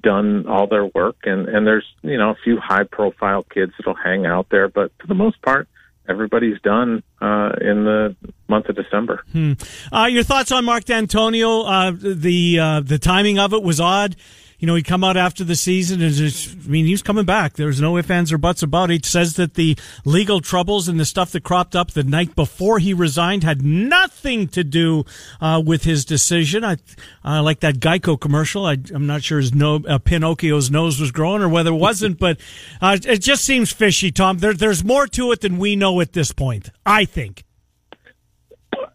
[0.00, 3.94] done all their work, and and there's you know a few high profile kids that'll
[3.94, 5.68] hang out there, but for the most part,
[6.08, 8.16] everybody's done uh, in the
[8.48, 9.24] month of December.
[9.32, 9.52] Hmm.
[9.92, 11.64] Uh, your thoughts on Mark Dantonio?
[11.66, 14.16] Uh, the uh, the timing of it was odd
[14.64, 17.26] you know, he'd come out after the season and just, I mean, he was coming
[17.26, 17.52] back.
[17.52, 19.04] There's no ifs, ands, or buts about it.
[19.04, 22.78] He says that the legal troubles and the stuff that cropped up the night before
[22.78, 25.04] he resigned had nothing to do
[25.38, 26.64] uh, with his decision.
[26.64, 26.78] I
[27.22, 28.64] uh, like that Geico commercial.
[28.64, 32.18] I, am not sure his no, uh, Pinocchio's nose was growing or whether it wasn't,
[32.18, 32.40] but
[32.80, 34.38] uh, it just seems fishy, Tom.
[34.38, 37.44] There, there's more to it than we know at this point, I think.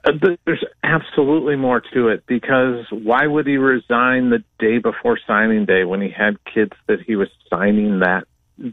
[0.04, 0.12] Uh,
[0.46, 5.84] there's absolutely more to it because why would he resign the day before signing day
[5.84, 8.26] when he had kids that he was signing that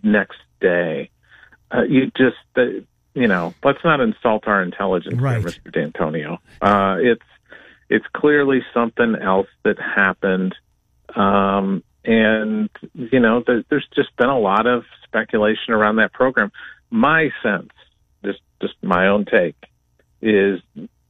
[0.05, 1.11] next day?
[1.71, 2.81] Uh, you just, uh,
[3.15, 5.39] you know, let's not insult our intelligence, right.
[5.39, 5.73] here, Mr.
[5.73, 6.39] Dantonio.
[6.61, 7.23] Uh, it's
[7.89, 10.55] it's clearly something else that happened,
[11.15, 16.53] um, and you know, there, there's just been a lot of speculation around that program.
[16.91, 17.71] My sense,
[18.25, 19.57] just just my own take,
[20.21, 20.61] is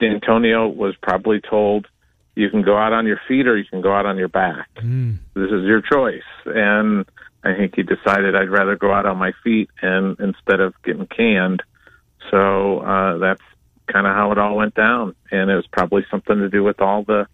[0.00, 1.86] Dantonio was probably told,
[2.34, 4.68] you can go out on your feet or you can go out on your back.
[4.76, 5.18] Mm.
[5.34, 6.22] This is your choice.
[6.44, 7.06] And
[7.42, 11.06] I think he decided I'd rather go out on my feet and instead of getting
[11.06, 11.62] canned.
[12.30, 13.42] So uh, that's
[13.86, 15.14] kind of how it all went down.
[15.30, 17.26] And it was probably something to do with all the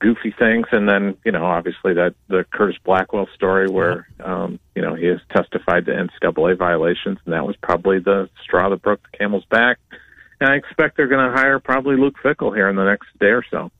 [0.00, 0.66] goofy things.
[0.70, 5.06] And then, you know, obviously that the Curtis Blackwell story where, um, you know, he
[5.06, 7.18] has testified to NCAA violations.
[7.24, 9.78] And that was probably the straw that broke the camel's back
[10.40, 13.44] I expect they're going to hire probably Luke Fickell here in the next day or
[13.50, 13.70] so.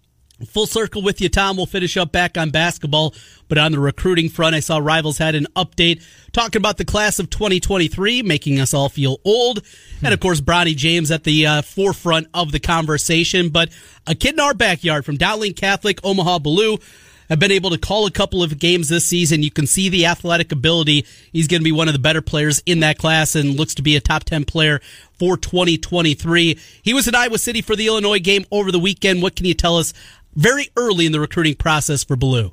[0.46, 1.58] Full circle with you, Tom.
[1.58, 3.14] We'll finish up back on basketball,
[3.48, 7.18] but on the recruiting front, I saw Rivals had an update talking about the class
[7.18, 9.62] of 2023, making us all feel old.
[10.02, 13.50] And of course, Bronny James at the uh, forefront of the conversation.
[13.50, 13.68] But
[14.06, 16.82] a kid in our backyard from Dowling Catholic, Omaha Biliew,
[17.30, 19.42] have been able to call a couple of games this season.
[19.42, 21.06] You can see the athletic ability.
[21.32, 23.82] He's going to be one of the better players in that class and looks to
[23.82, 24.80] be a top 10 player
[25.18, 26.58] for 2023.
[26.82, 29.22] He was in Iowa City for the Illinois game over the weekend.
[29.22, 29.94] What can you tell us
[30.34, 32.52] very early in the recruiting process for Biliew?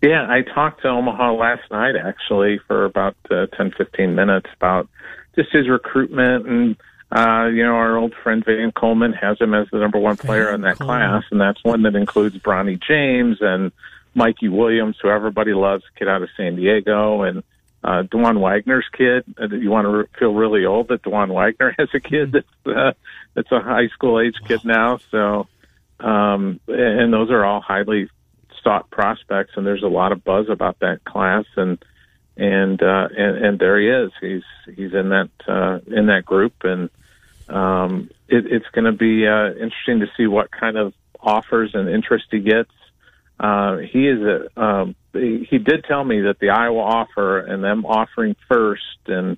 [0.00, 4.88] Yeah, I talked to Omaha last night actually for about uh, 10, 15 minutes about
[5.34, 6.76] just his recruitment and
[7.14, 10.46] uh, you know, our old friend Van Coleman has him as the number one player
[10.46, 10.98] Van in that Coleman.
[10.98, 13.70] class, and that's one that includes Bronny James and
[14.14, 17.44] Mikey Williams, who everybody loves, kid out of San Diego, and
[17.84, 19.24] uh, Dajuan Wagner's kid.
[19.40, 22.76] Uh, you want to re- feel really old that Dewan Wagner has a kid that's
[22.76, 22.92] uh,
[23.34, 24.98] that's a high school age kid now.
[25.10, 25.46] So,
[26.00, 28.08] um, and those are all highly
[28.62, 31.78] sought prospects, and there's a lot of buzz about that class, and
[32.36, 34.10] and uh, and, and there he is.
[34.20, 36.90] He's he's in that uh, in that group, and
[37.48, 41.88] um, it, it's going to be uh, interesting to see what kind of offers and
[41.88, 42.70] interest he gets.
[43.38, 47.84] Uh, he is a, um, he did tell me that the Iowa offer and them
[47.84, 49.36] offering first and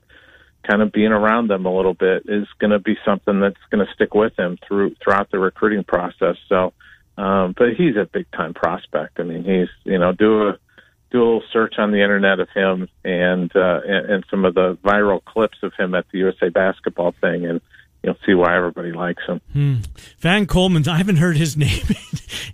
[0.69, 3.85] kind of being around them a little bit is going to be something that's going
[3.85, 6.37] to stick with him through throughout the recruiting process.
[6.49, 6.73] So,
[7.17, 9.21] um, but he's a big time prospect.
[9.21, 10.59] I mean, he's you know do a
[11.11, 14.55] do a little search on the internet of him and uh, and, and some of
[14.55, 17.61] the viral clips of him at the USA basketball thing and
[18.07, 19.41] you'll see why everybody likes him.
[19.53, 19.75] Hmm.
[20.19, 21.83] Van Coleman, I haven't heard his name.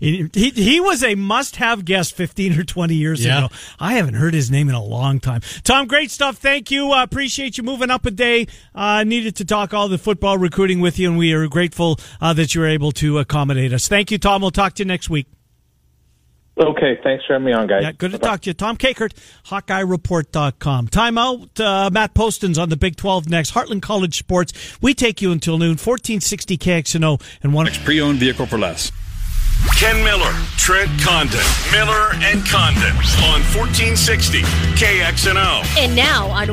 [0.00, 3.46] he, he was a must-have guest 15 or 20 years yeah.
[3.46, 3.54] ago.
[3.78, 5.42] I haven't heard his name in a long time.
[5.62, 6.38] Tom, great stuff.
[6.38, 6.92] Thank you.
[6.92, 8.46] Uh, appreciate you moving up a day.
[8.74, 12.32] Uh, needed to talk all the football recruiting with you, and we are grateful uh,
[12.32, 13.86] that you were able to accommodate us.
[13.86, 14.40] Thank you, Tom.
[14.40, 15.26] We'll talk to you next week.
[16.58, 17.82] Okay, thanks for having me on, guys.
[17.82, 18.30] Yeah, good to Bye-bye.
[18.30, 18.54] talk to you.
[18.54, 19.12] Tom Kakert,
[19.46, 20.88] HawkeyeReport.com.
[20.88, 21.58] Time out.
[21.58, 23.52] Uh, Matt Poston's on the Big 12 next.
[23.54, 24.52] Heartland College Sports.
[24.82, 25.70] We take you until noon.
[25.78, 27.64] 1460 KXNO and one.
[27.66, 28.92] Next pre-owned vehicle for less.
[29.78, 31.38] Ken Miller, Trent Condon,
[31.70, 32.90] Miller and Condon
[33.30, 35.78] on 1460 KXNO.
[35.78, 36.48] And now on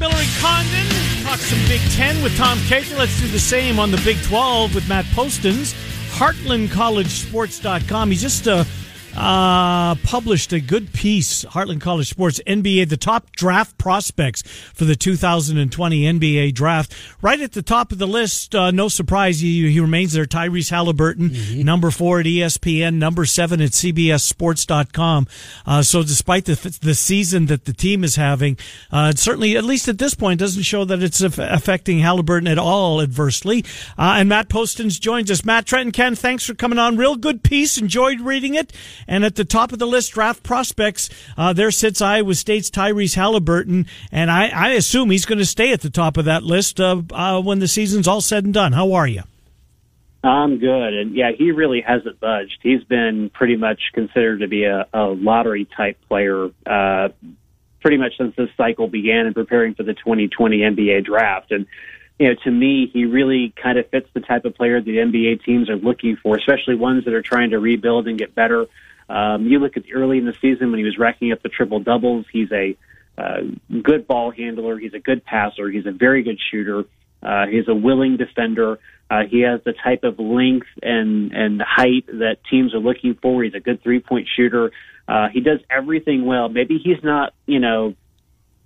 [0.00, 0.86] Miller and Condon.
[1.22, 2.98] Talk some Big Ten with Tom Kakert.
[2.98, 5.74] Let's do the same on the Big 12 with Matt Postins.
[6.12, 8.10] HeartlandCollegeSports.com.
[8.10, 8.64] He's just uh,
[9.16, 14.42] uh, published a good piece, Heartland College Sports, NBA, the top draft prospects
[14.74, 16.94] for the 2020 NBA draft.
[17.20, 20.26] Right at the top of the list, uh, no surprise, he, he, remains there.
[20.26, 21.62] Tyrese Halliburton, mm-hmm.
[21.62, 25.26] number four at ESPN, number seven at CBSSports.com.
[25.66, 28.56] Uh, so despite the, the season that the team is having,
[28.92, 33.00] uh, certainly, at least at this point, doesn't show that it's affecting Halliburton at all
[33.00, 33.64] adversely.
[33.98, 35.44] Uh, and Matt Postins joins us.
[35.44, 36.96] Matt Trenton, Ken, thanks for coming on.
[36.96, 37.78] Real good piece.
[37.78, 38.72] Enjoyed reading it.
[39.10, 43.16] And at the top of the list, draft prospects, uh, there sits Iowa State's Tyrese
[43.16, 43.86] Halliburton.
[44.12, 47.02] And I, I assume he's going to stay at the top of that list uh,
[47.12, 48.72] uh, when the season's all said and done.
[48.72, 49.22] How are you?
[50.22, 52.58] I'm good, and yeah, he really hasn't budged.
[52.62, 57.08] He's been pretty much considered to be a, a lottery type player, uh,
[57.80, 61.52] pretty much since this cycle began and preparing for the 2020 NBA draft.
[61.52, 61.66] And
[62.18, 65.42] you know, to me, he really kind of fits the type of player the NBA
[65.42, 68.66] teams are looking for, especially ones that are trying to rebuild and get better.
[69.10, 71.80] Um, you look at early in the season when he was racking up the triple
[71.80, 72.26] doubles.
[72.32, 72.76] He's a
[73.18, 73.40] uh,
[73.82, 74.78] good ball handler.
[74.78, 75.68] He's a good passer.
[75.68, 76.84] He's a very good shooter.
[77.22, 78.78] Uh, he's a willing defender.
[79.10, 83.42] Uh, he has the type of length and and height that teams are looking for.
[83.42, 84.70] He's a good three point shooter.
[85.08, 86.48] Uh, he does everything well.
[86.48, 87.94] Maybe he's not, you know,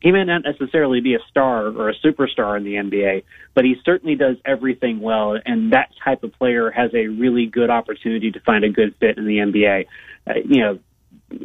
[0.04, 3.76] he may not necessarily be a star or a superstar in the NBA, but he
[3.86, 5.38] certainly does everything well.
[5.42, 9.16] And that type of player has a really good opportunity to find a good fit
[9.16, 9.86] in the NBA.
[10.26, 10.78] Uh, you know,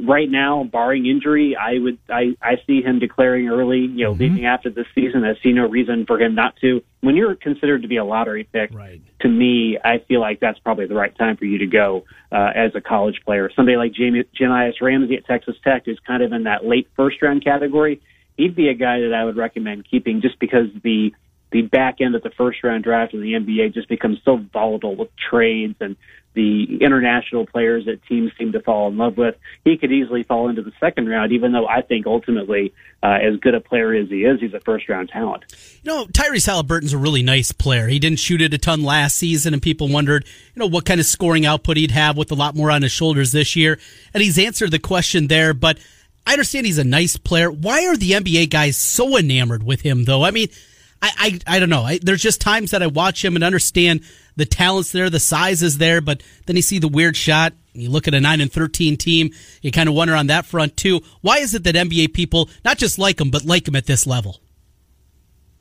[0.06, 3.80] right now, barring injury, I would I, I see him declaring early.
[3.80, 4.24] You know, mm-hmm.
[4.24, 5.24] leaving after this season.
[5.24, 6.84] I see no reason for him not to.
[7.00, 9.02] When you're considered to be a lottery pick, right.
[9.22, 12.50] to me, I feel like that's probably the right time for you to go uh,
[12.54, 13.50] as a college player.
[13.56, 17.22] Somebody like Jamie Jahmi'us Ramsey at Texas Tech is kind of in that late first
[17.22, 18.02] round category.
[18.40, 21.12] He'd be a guy that I would recommend keeping just because the
[21.52, 24.96] the back end of the first round draft in the NBA just becomes so volatile
[24.96, 25.98] with trades and
[26.36, 29.36] the international players that teams seem to fall in love with.
[29.66, 32.74] He could easily fall into the second round, even though I think ultimately,
[33.04, 35.44] uh, as good a player as he is, he's a first round talent.
[35.84, 37.88] You know, Tyrese Halliburton's a really nice player.
[37.88, 40.24] He didn't shoot it a ton last season, and people wondered,
[40.56, 42.94] you know, what kind of scoring output he'd have with a lot more on his
[42.94, 43.78] shoulders this year.
[44.14, 45.78] And he's answered the question there, but
[46.26, 47.52] I understand he's a nice player.
[47.52, 50.24] Why are the NBA guys so enamored with him, though?
[50.24, 50.50] I mean,
[51.02, 51.84] I, I, I don't know.
[51.84, 54.02] I, there's just times that I watch him and understand
[54.36, 57.54] the talent's there, the size is there, but then you see the weird shot.
[57.74, 59.32] You look at a nine and thirteen team.
[59.62, 61.02] You kind of wonder on that front too.
[61.22, 64.08] Why is it that NBA people not just like him, but like him at this
[64.08, 64.40] level?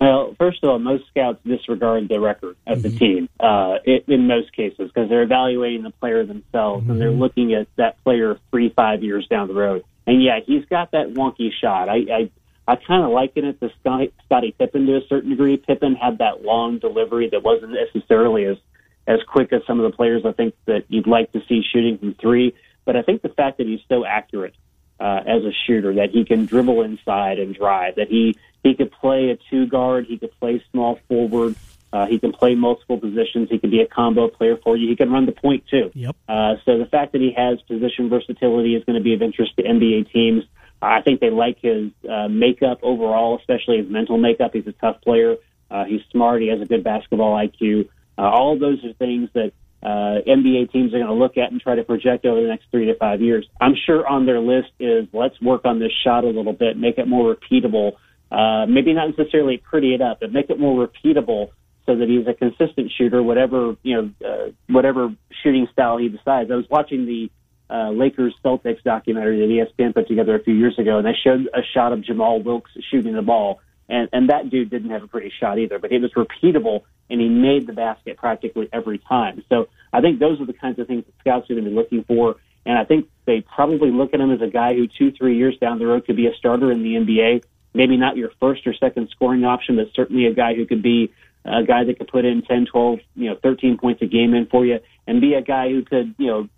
[0.00, 2.88] Well, first of all, most scouts disregard the record of mm-hmm.
[2.88, 6.92] the team uh, it, in most cases because they're evaluating the player themselves mm-hmm.
[6.92, 7.20] and they're mm-hmm.
[7.20, 9.84] looking at that player three, five years down the road.
[10.08, 11.90] And yeah, he's got that wonky shot.
[11.90, 12.30] I, I
[12.66, 15.58] I kind of liken it to Scottie Pippen to a certain degree.
[15.58, 18.56] Pippen had that long delivery that wasn't necessarily as
[19.06, 21.98] as quick as some of the players I think that you'd like to see shooting
[21.98, 22.54] from three.
[22.86, 24.54] But I think the fact that he's so accurate
[24.98, 28.90] uh, as a shooter, that he can dribble inside and drive, that he he could
[28.90, 31.54] play a two guard, he could play small forward,
[31.92, 34.96] uh, he can play multiple positions, he can be a combo player for you, he
[34.96, 35.90] can run the point too.
[35.94, 36.16] Yep.
[36.28, 39.56] Uh, so the fact that he has position versatility is going to be of interest
[39.56, 40.44] to NBA teams.
[40.80, 44.52] I think they like his uh, makeup overall, especially his mental makeup.
[44.52, 45.36] He's a tough player.
[45.70, 46.40] Uh, he's smart.
[46.42, 47.88] He has a good basketball IQ.
[48.16, 51.52] Uh, all of those are things that uh, NBA teams are going to look at
[51.52, 53.48] and try to project over the next three to five years.
[53.60, 56.98] I'm sure on their list is let's work on this shot a little bit, make
[56.98, 57.92] it more repeatable.
[58.30, 61.50] Uh, maybe not necessarily pretty it up, but make it more repeatable
[61.88, 65.08] so that he's a consistent shooter, whatever you know, uh, whatever
[65.42, 66.50] shooting style he decides.
[66.50, 67.30] I was watching the
[67.70, 71.48] uh, Lakers Celtics documentary that ESPN put together a few years ago, and they showed
[71.54, 75.06] a shot of Jamal Wilkes shooting the ball, and and that dude didn't have a
[75.06, 79.42] pretty shot either, but it was repeatable, and he made the basket practically every time.
[79.48, 81.76] So I think those are the kinds of things that scouts are going to be
[81.76, 85.10] looking for, and I think they probably look at him as a guy who two
[85.12, 87.44] three years down the road could be a starter in the NBA.
[87.72, 91.12] Maybe not your first or second scoring option, but certainly a guy who could be
[91.44, 94.46] a guy that could put in 10, 12, you know, 13 points a game in
[94.46, 96.48] for you and be a guy who could, you know,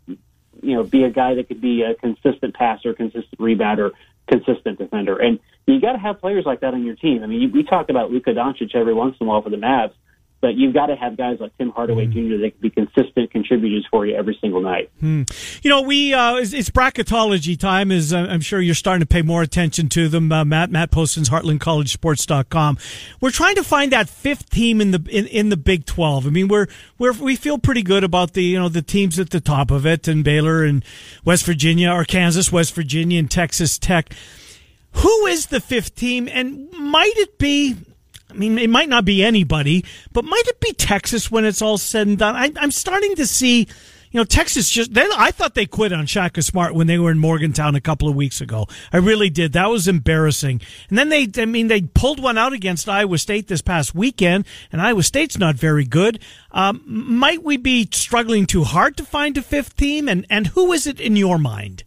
[0.63, 3.93] you know, be a guy that could be a consistent passer, consistent rebounder,
[4.29, 5.17] consistent defender.
[5.17, 7.23] And you got to have players like that on your team.
[7.23, 9.57] I mean, you, we talk about Luka Doncic every once in a while for the
[9.57, 9.93] Mavs,
[10.41, 12.13] but you've got to have guys like Tim Hardaway mm.
[12.13, 12.43] Jr.
[12.43, 14.91] that can be consistent contributors for you every single night.
[15.01, 15.23] Hmm.
[15.63, 17.91] You know, we uh, it's, it's, bracketology time.
[17.91, 20.33] Is uh, I'm sure you're starting to pay more attention to them.
[20.33, 22.79] Uh, Matt Matt Postins HeartlandCollegeSports.com.
[23.21, 26.27] We're trying to find that fifth team in the in, in the Big Twelve.
[26.27, 29.31] I mean, we're we're we feel pretty good about the you know the teams at
[29.31, 30.85] the top of it, and Baylor and
[31.25, 34.15] West Virginia, or Kansas, West Virginia, and Texas Tech.
[34.93, 37.77] Who is the fifth team, and might it be
[38.31, 41.79] I mean, it might not be anybody, but might it be Texas when it's all
[41.79, 42.37] said and done?
[42.37, 43.61] I, am starting to see,
[44.11, 44.95] you know, Texas just.
[44.95, 48.09] Then I thought they quit on Shaka Smart when they were in Morgantown a couple
[48.09, 48.67] of weeks ago.
[48.93, 49.53] I really did.
[49.53, 50.61] That was embarrassing.
[50.89, 54.47] And then they, I mean, they pulled one out against Iowa State this past weekend,
[54.73, 56.21] and Iowa State's not very good.
[56.53, 60.09] Um, might we be struggling too hard to find a fifth team?
[60.09, 61.85] And and who is it in your mind?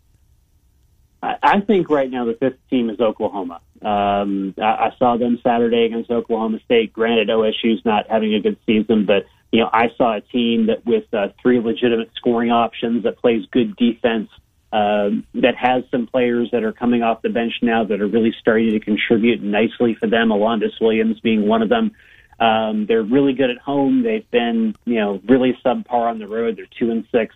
[1.42, 3.62] I think right now the fifth team is Oklahoma.
[3.84, 6.94] Um, I, I saw them Saturday against Oklahoma State.
[6.94, 10.86] Granted, OSU's not having a good season, but you know I saw a team that
[10.86, 14.30] with uh, three legitimate scoring options that plays good defense.
[14.72, 18.34] Um, that has some players that are coming off the bench now that are really
[18.40, 20.32] starting to contribute nicely for them.
[20.32, 21.92] Alondes Williams being one of them.
[22.40, 24.02] Um, they're really good at home.
[24.02, 26.58] They've been, you know, really subpar on the road.
[26.58, 27.36] They're two and six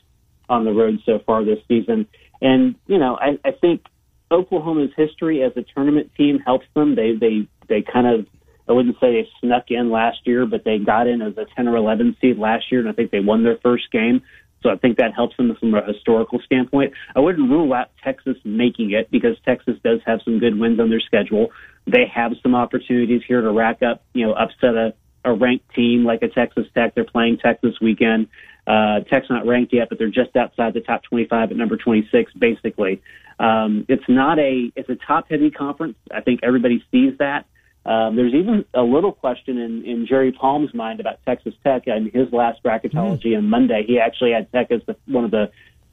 [0.49, 2.07] on the road so far this season.
[2.41, 3.85] And, you know, I, I think
[4.31, 6.95] Oklahoma's history as a tournament team helps them.
[6.95, 8.25] They, they, they kind of,
[8.67, 11.67] I wouldn't say they snuck in last year, but they got in as a 10
[11.67, 14.21] or 11 seed last year, and I think they won their first game.
[14.63, 16.93] So I think that helps them from a historical standpoint.
[17.15, 20.89] I wouldn't rule out Texas making it because Texas does have some good wins on
[20.89, 21.49] their schedule.
[21.85, 24.93] They have some opportunities here to rack up, you know, upset a,
[25.27, 26.95] a ranked team like a Texas Tech.
[26.95, 28.27] They're playing Tech this weekend.
[28.65, 32.33] Uh, Tech's not ranked yet, but they're just outside the top 25 at number 26,
[32.33, 33.01] basically.
[33.39, 35.97] Um, it's not a, it's a top heavy conference.
[36.11, 37.45] I think everybody sees that.
[37.85, 42.11] Um, there's even a little question in, in Jerry Palm's mind about Texas Tech and
[42.11, 43.37] his last bracketology mm.
[43.37, 43.85] on Monday.
[43.87, 45.51] He actually had Tech as the, one of the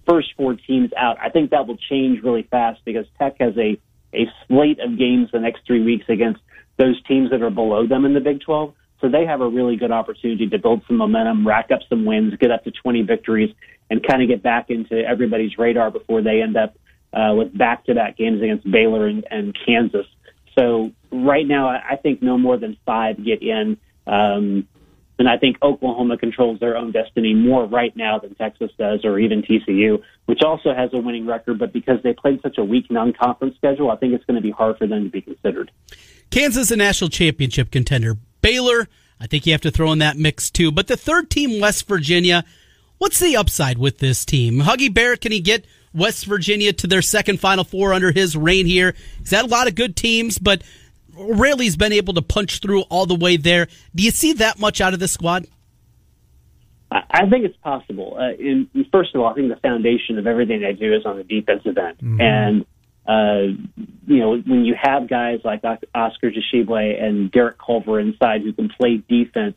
[0.09, 1.19] first four teams out.
[1.21, 3.79] I think that will change really fast because Tech has a,
[4.13, 6.41] a slate of games the next three weeks against
[6.79, 8.75] those teams that are below them in the Big 12.
[9.05, 12.33] So they have a really good opportunity to build some momentum, rack up some wins,
[12.41, 13.55] get up to 20 victories,
[13.91, 16.75] and kind of get back into everybody's radar before they end up
[17.13, 20.07] uh, with back-to-back games against Baylor and, and Kansas.
[20.59, 23.77] So right now, I think no more than five get in.
[24.07, 24.67] Um,
[25.19, 29.19] and I think Oklahoma controls their own destiny more right now than Texas does, or
[29.19, 31.59] even TCU, which also has a winning record.
[31.59, 34.51] But because they played such a weak non-conference schedule, I think it's going to be
[34.51, 35.71] hard for them to be considered.
[36.31, 38.17] Kansas, a national championship contender.
[38.45, 40.71] Baylor, I think you have to throw in that mix too.
[40.71, 42.45] But the third team, West Virginia,
[42.99, 44.61] what's the upside with this team?
[44.61, 48.67] Huggy Bear, can he get West Virginia to their second Final Four under his reign
[48.67, 48.95] here?
[49.21, 50.61] He's had a lot of good teams, but
[51.17, 53.67] rarely's been able to punch through all the way there.
[53.95, 55.47] Do you see that much out of this squad?
[56.91, 58.19] I think it's possible.
[58.21, 61.17] Uh, in, first of all, I think the foundation of everything they do is on
[61.17, 62.21] the defensive end, mm-hmm.
[62.21, 62.67] and
[63.07, 63.53] uh,
[64.07, 65.63] you know when you have guys like
[65.95, 69.57] Oscar Tshiebwe and Derek Culver inside who can play defense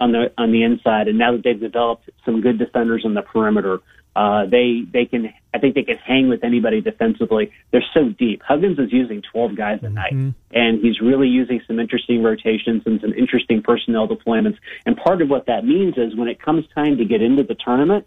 [0.00, 3.22] on the on the inside, and now that they've developed some good defenders on the
[3.22, 3.80] perimeter,
[4.14, 7.52] uh, they they can I think they can hang with anybody defensively.
[7.70, 8.42] They're so deep.
[8.42, 10.30] Huggins is using 12 guys a night, mm-hmm.
[10.52, 14.56] and he's really using some interesting rotations and some interesting personnel deployments.
[14.86, 17.54] And part of what that means is when it comes time to get into the
[17.54, 18.06] tournament,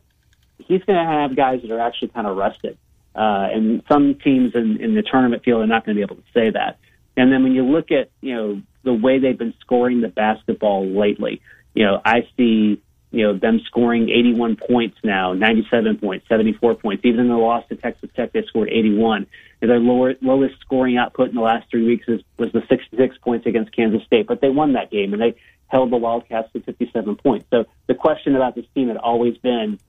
[0.58, 2.78] he's going to have guys that are actually kind of rested.
[3.16, 6.16] Uh, and some teams in, in the tournament field are not going to be able
[6.16, 6.78] to say that.
[7.18, 10.88] And then when you look at you know the way they've been scoring the basketball
[10.88, 11.42] lately,
[11.74, 17.04] you know I see you know, them scoring 81 points now, 97 points, 74 points.
[17.06, 19.26] Even in the loss to Texas Tech, they scored 81.
[19.62, 23.18] And their lower, lowest scoring output in the last three weeks is, was the 66
[23.18, 25.36] points against Kansas State, but they won that game and they
[25.68, 27.46] held the Wildcats to 57 points.
[27.52, 29.80] So the question about this team had always been,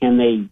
[0.00, 0.48] can they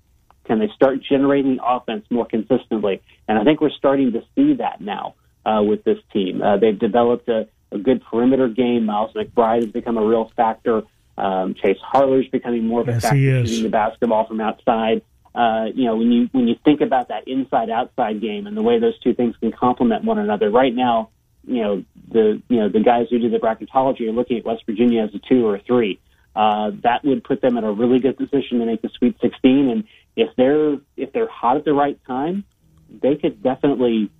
[0.48, 3.00] can they start generating offense more consistently?
[3.28, 5.14] And I think we're starting to see that now
[5.46, 6.42] uh, with this team.
[6.42, 8.86] Uh, they've developed a, a good perimeter game.
[8.86, 10.82] Miles McBride has become a real factor.
[11.16, 15.02] Um, Chase Harler's becoming more of a yes, factor shooting the basketball from outside.
[15.34, 18.62] Uh, you know, when you when you think about that inside outside game and the
[18.62, 21.10] way those two things can complement one another, right now,
[21.46, 24.62] you know the you know the guys who do the bracketology are looking at West
[24.64, 26.00] Virginia as a two or a three.
[26.38, 29.70] Uh, that would put them in a really good position to make the Sweet 16.
[29.70, 29.84] And
[30.18, 32.44] if they're if they're hot at the right time,
[32.90, 34.10] they could definitely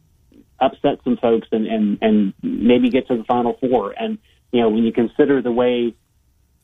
[0.61, 3.93] upset some folks and and and maybe get to the Final Four.
[3.99, 4.19] And
[4.53, 5.95] you know, when you consider the way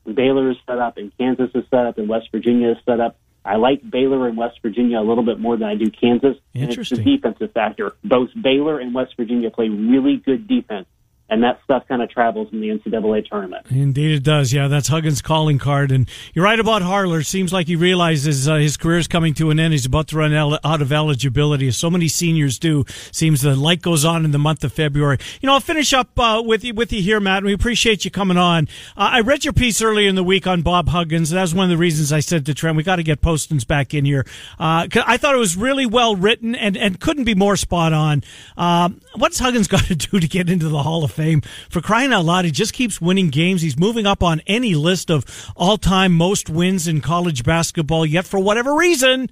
[0.06, 3.18] Baylor is set up and Kansas is set up and West Virginia is set up.
[3.44, 6.36] I like Baylor and West Virginia a little bit more than I do Kansas.
[6.54, 6.98] Interesting.
[6.98, 7.92] And it's the defensive factor.
[8.02, 10.86] Both Baylor and West Virginia play really good defense
[11.30, 13.66] and that stuff kind of travels in the NCAA tournament.
[13.70, 14.52] Indeed, it does.
[14.52, 15.90] Yeah, that's Huggins' calling card.
[15.90, 17.22] And you're right about Harler.
[17.22, 19.72] Seems like he realizes uh, his career is coming to an end.
[19.72, 22.84] He's about to run out of eligibility, as so many seniors do.
[23.10, 25.18] Seems the light goes on in the month of February.
[25.40, 27.42] You know, I'll finish up uh, with you with you here, Matt.
[27.42, 28.68] We appreciate you coming on.
[28.96, 31.30] Uh, I read your piece earlier in the week on Bob Huggins.
[31.30, 33.66] That was one of the reasons I said to Trent, we got to get Postins
[33.66, 34.26] back in here.
[34.58, 38.22] Uh, I thought it was really well written and, and couldn't be more spot on.
[38.56, 41.40] Um, what's Huggins got to do to get into the Hall of Fame?
[41.70, 43.62] For crying out loud, he just keeps winning games.
[43.62, 48.26] He's moving up on any list of all time most wins in college basketball, yet
[48.26, 49.30] for whatever reason,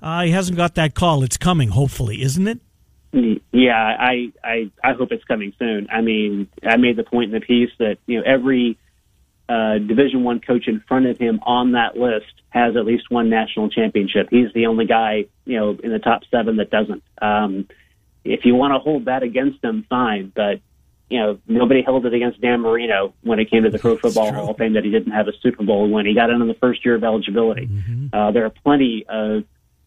[0.00, 1.22] uh, he hasn't got that call.
[1.22, 2.60] It's coming, hopefully, isn't it?
[3.52, 5.88] Yeah, I, I, I hope it's coming soon.
[5.90, 8.76] I mean, I made the point in the piece that, you know, every
[9.48, 13.30] uh, Division One coach in front of him on that list has at least one
[13.30, 14.28] national championship.
[14.30, 17.02] He's the only guy, you know, in the top seven that doesn't.
[17.22, 17.68] Um,
[18.24, 20.32] if you want to hold that against him, fine.
[20.34, 20.60] But
[21.08, 24.32] you know, nobody held it against Dan Marino when it came to the Pro Football
[24.32, 26.48] Hall of Fame that he didn't have a Super Bowl when he got in on
[26.48, 27.66] the first year of eligibility.
[27.66, 28.06] Mm-hmm.
[28.12, 29.44] Uh, there are plenty of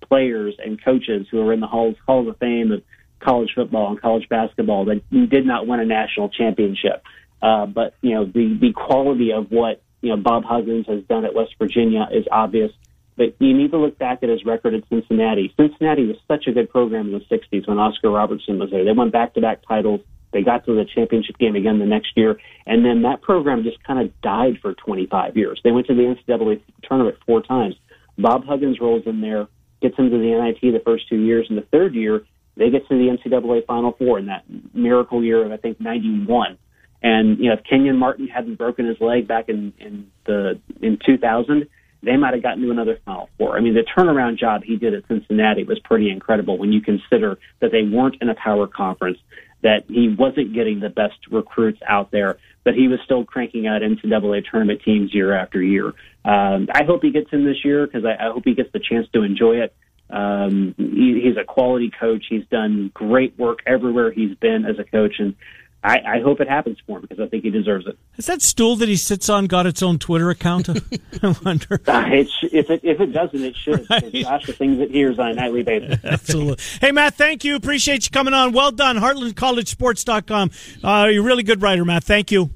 [0.08, 2.84] players and coaches who are in the halls, halls of fame of
[3.20, 7.04] college football and college basketball that did not win a national championship.
[7.42, 11.26] Uh, but you know, the the quality of what you know Bob Huggins has done
[11.26, 12.72] at West Virginia is obvious.
[13.16, 15.54] But you need to look back at his record at Cincinnati.
[15.58, 18.86] Cincinnati was such a good program in the '60s when Oscar Robertson was there.
[18.86, 20.02] They won back-to-back titles.
[20.32, 23.84] They got to the championship game again the next year, and then that program just
[23.84, 25.60] kind of died for 25 years.
[25.64, 27.76] They went to the NCAA tournament four times.
[28.18, 29.48] Bob Huggins rolls in there,
[29.82, 32.24] gets them to the NIT the first two years, and the third year
[32.60, 36.58] they get to the NCAA Final Four in that miracle year of I think '91.
[37.02, 41.00] And you know, if Kenyon Martin hadn't broken his leg back in in the in
[41.04, 41.68] 2000,
[42.04, 43.58] they might have gotten to another Final Four.
[43.58, 47.40] I mean, the turnaround job he did at Cincinnati was pretty incredible when you consider
[47.62, 49.18] that they weren't in a power conference
[49.62, 53.82] that he wasn't getting the best recruits out there, but he was still cranking out
[53.82, 55.88] NCAA tournament teams year after year.
[56.24, 58.80] Um, I hope he gets in this year because I, I hope he gets the
[58.80, 59.74] chance to enjoy it.
[60.10, 62.26] Um, he, he's a quality coach.
[62.30, 65.36] He's done great work everywhere he's been as a coach, and
[65.84, 67.98] I, I hope it happens for him because I think he deserves it.
[68.18, 70.68] Has that stool that he sits on got its own Twitter account?
[71.24, 71.82] I wonder.
[71.88, 73.90] Uh, it sh- if it if it doesn't, it should.
[73.90, 74.12] Right.
[74.24, 76.00] Gosh, the things it hears on a nightly basis.
[76.04, 76.64] Absolutely.
[76.82, 77.56] Hey, Matt, thank you.
[77.56, 78.52] Appreciate you coming on.
[78.52, 78.98] Well done.
[78.98, 80.52] HeartlandCollegeSports.com.
[80.84, 82.04] Uh, you're a really good writer, Matt.
[82.04, 82.50] Thank you.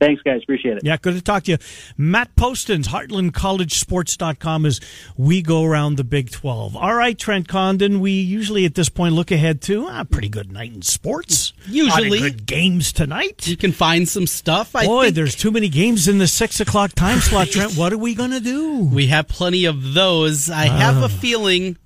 [0.00, 0.42] Thanks, guys.
[0.42, 0.84] Appreciate it.
[0.84, 1.58] Yeah, good to talk to you.
[1.96, 4.80] Matt Postins, HeartlandCollegeSports.com as
[5.16, 6.76] we go around the Big 12.
[6.76, 10.52] All right, Trent Condon, we usually at this point look ahead to a pretty good
[10.52, 11.52] night in sports.
[11.66, 12.18] Usually.
[12.18, 13.48] A lot of good games tonight.
[13.48, 14.76] You can find some stuff.
[14.76, 17.76] I Boy, think there's too many games in the 6 o'clock time slot, Trent.
[17.76, 18.68] What are we going to do?
[18.84, 20.50] we have plenty of those.
[20.50, 21.08] I have a ah.
[21.08, 21.76] feeling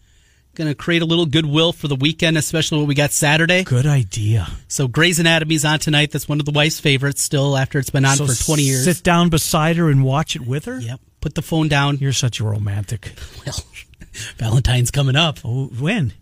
[0.54, 3.64] going to create a little goodwill for the weekend, especially what we got Saturday.
[3.64, 4.48] Good idea.
[4.68, 6.10] So Grey's Anatomy's on tonight.
[6.10, 8.84] That's one of the wife's favorites still after it's been on So for 20 years.
[8.84, 10.78] Sit down beside her and watch it with her?
[10.78, 11.00] Yep.
[11.20, 11.98] Put the phone down.
[11.98, 13.12] You're such a romantic.
[13.46, 13.58] Well,
[14.36, 15.38] Valentine's coming up.
[15.44, 16.12] Oh, when?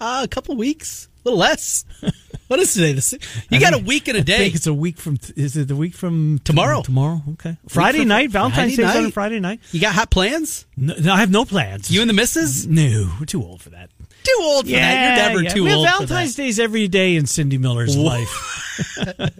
[0.00, 1.08] Uh, a couple weeks.
[1.24, 1.84] A little less.
[2.48, 2.92] what is today?
[2.92, 3.18] The si-
[3.50, 4.34] You got a week and a day.
[4.34, 5.18] I think it's a week from.
[5.36, 6.82] Is it the week from Tomorrow.
[6.82, 7.22] Tomorrow.
[7.32, 7.56] Okay.
[7.68, 8.30] Friday from- night.
[8.30, 9.10] Valentine's Day's on.
[9.10, 9.60] Friday night.
[9.72, 10.66] You got hot plans?
[10.76, 11.90] No, no, I have no plans.
[11.90, 12.66] You and the missus?
[12.66, 13.90] no, we're too old for that.
[14.22, 15.16] Too old for that.
[15.16, 15.50] You're never yeah.
[15.50, 18.62] too we have old Valentine's for Days every day in Cindy Miller's life.
[19.18, 19.30] I'm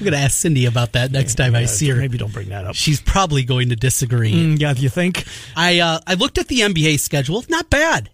[0.00, 1.96] going to ask Cindy about that next time I see her.
[1.96, 2.74] Maybe don't bring that up.
[2.74, 4.32] She's probably going to disagree.
[4.32, 5.24] Mm, yeah, you think?
[5.56, 7.44] I uh, I looked at the NBA schedule.
[7.48, 8.10] Not bad.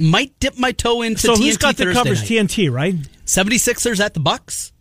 [0.00, 1.20] Might dip my toe into TNT.
[1.26, 2.20] so TNT who's got the Thursday covers?
[2.22, 2.28] night.
[2.48, 2.94] TNT, right?
[3.26, 4.72] 76ers at the Bucks.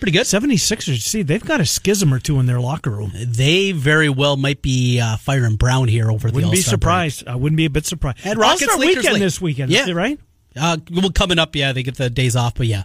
[0.00, 0.22] Pretty good.
[0.26, 1.00] 76ers.
[1.02, 3.12] See, they've got a schism or two in their locker room.
[3.14, 6.80] They very well might be uh, firing Brown here over the Wouldn't be All-Star break.
[7.12, 7.28] surprised.
[7.28, 8.18] I wouldn't be a bit surprised.
[8.24, 9.20] And Rockets All-Star Lakers weekend late.
[9.20, 9.90] this weekend, Yeah.
[9.92, 10.18] right?
[10.56, 12.82] Uh, well, coming up, yeah, they get the days off, but yeah,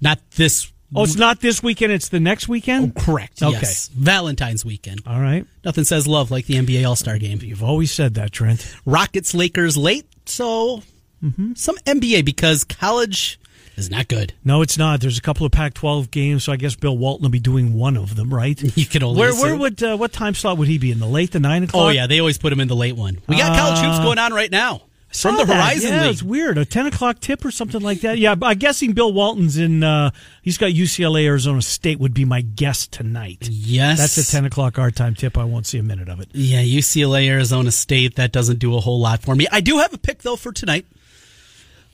[0.00, 0.70] not this.
[0.96, 1.92] Oh, it's not this weekend.
[1.92, 2.94] It's the next weekend.
[2.94, 3.42] correct.
[3.42, 3.52] Okay.
[3.52, 3.88] Yes.
[3.88, 5.02] Valentine's weekend.
[5.06, 5.46] All right.
[5.64, 7.38] Nothing says love like the NBA All Star game.
[7.42, 8.74] You've always said that, Trent.
[8.86, 10.82] Rockets Lakers late, so
[11.22, 11.54] Mm-hmm.
[11.54, 13.38] some NBA because college
[13.76, 14.34] is not good.
[14.44, 15.00] No, it's not.
[15.00, 17.96] There's a couple of Pac-12 games, so I guess Bill Walton will be doing one
[17.96, 18.60] of them, right?
[18.76, 20.98] You can only Where, where would uh, what time slot would he be in?
[21.00, 21.82] The late, the nine o'clock?
[21.86, 23.18] Oh yeah, they always put him in the late one.
[23.26, 25.54] We got college hoops Uh, going on right now from the that.
[25.54, 26.10] Horizon yeah, League.
[26.12, 26.58] it's weird.
[26.58, 28.18] A ten o'clock tip or something like that.
[28.18, 29.82] Yeah, I'm guessing Bill Walton's in.
[29.82, 30.10] Uh,
[30.42, 33.48] he's got UCLA, Arizona State would be my guess tonight.
[33.50, 35.38] Yes, That's a ten o'clock our time tip.
[35.38, 36.28] I won't see a minute of it.
[36.32, 38.16] Yeah, UCLA, Arizona State.
[38.16, 39.46] That doesn't do a whole lot for me.
[39.50, 40.84] I do have a pick though for tonight.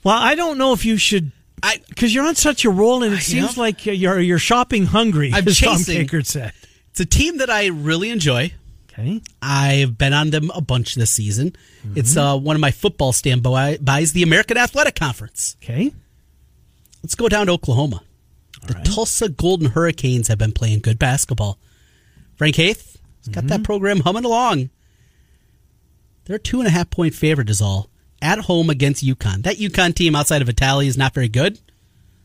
[0.04, 1.32] Well, I don't know if you should.
[1.88, 3.62] Because you're on such a roll, and it I seems know.
[3.62, 5.30] like you're you're shopping hungry.
[5.32, 6.06] I'm as Tom chasing.
[6.06, 6.52] Kakert said.
[6.90, 8.52] it's a team that I really enjoy.
[8.90, 9.20] Okay.
[9.42, 11.54] I've been on them a bunch this season.
[11.94, 15.56] It's uh, one of my football standbys, the American Athletic Conference.
[15.62, 15.92] Okay.
[17.02, 18.02] Let's go down to Oklahoma.
[18.66, 21.58] the Tulsa Golden Hurricanes have been playing good basketball.
[22.36, 24.70] Frank Haith has got that program humming along.
[26.24, 27.89] They're two and a half point favorite, is all.
[28.22, 29.42] At home against UConn.
[29.44, 31.58] That UConn team outside of Italy is not very good.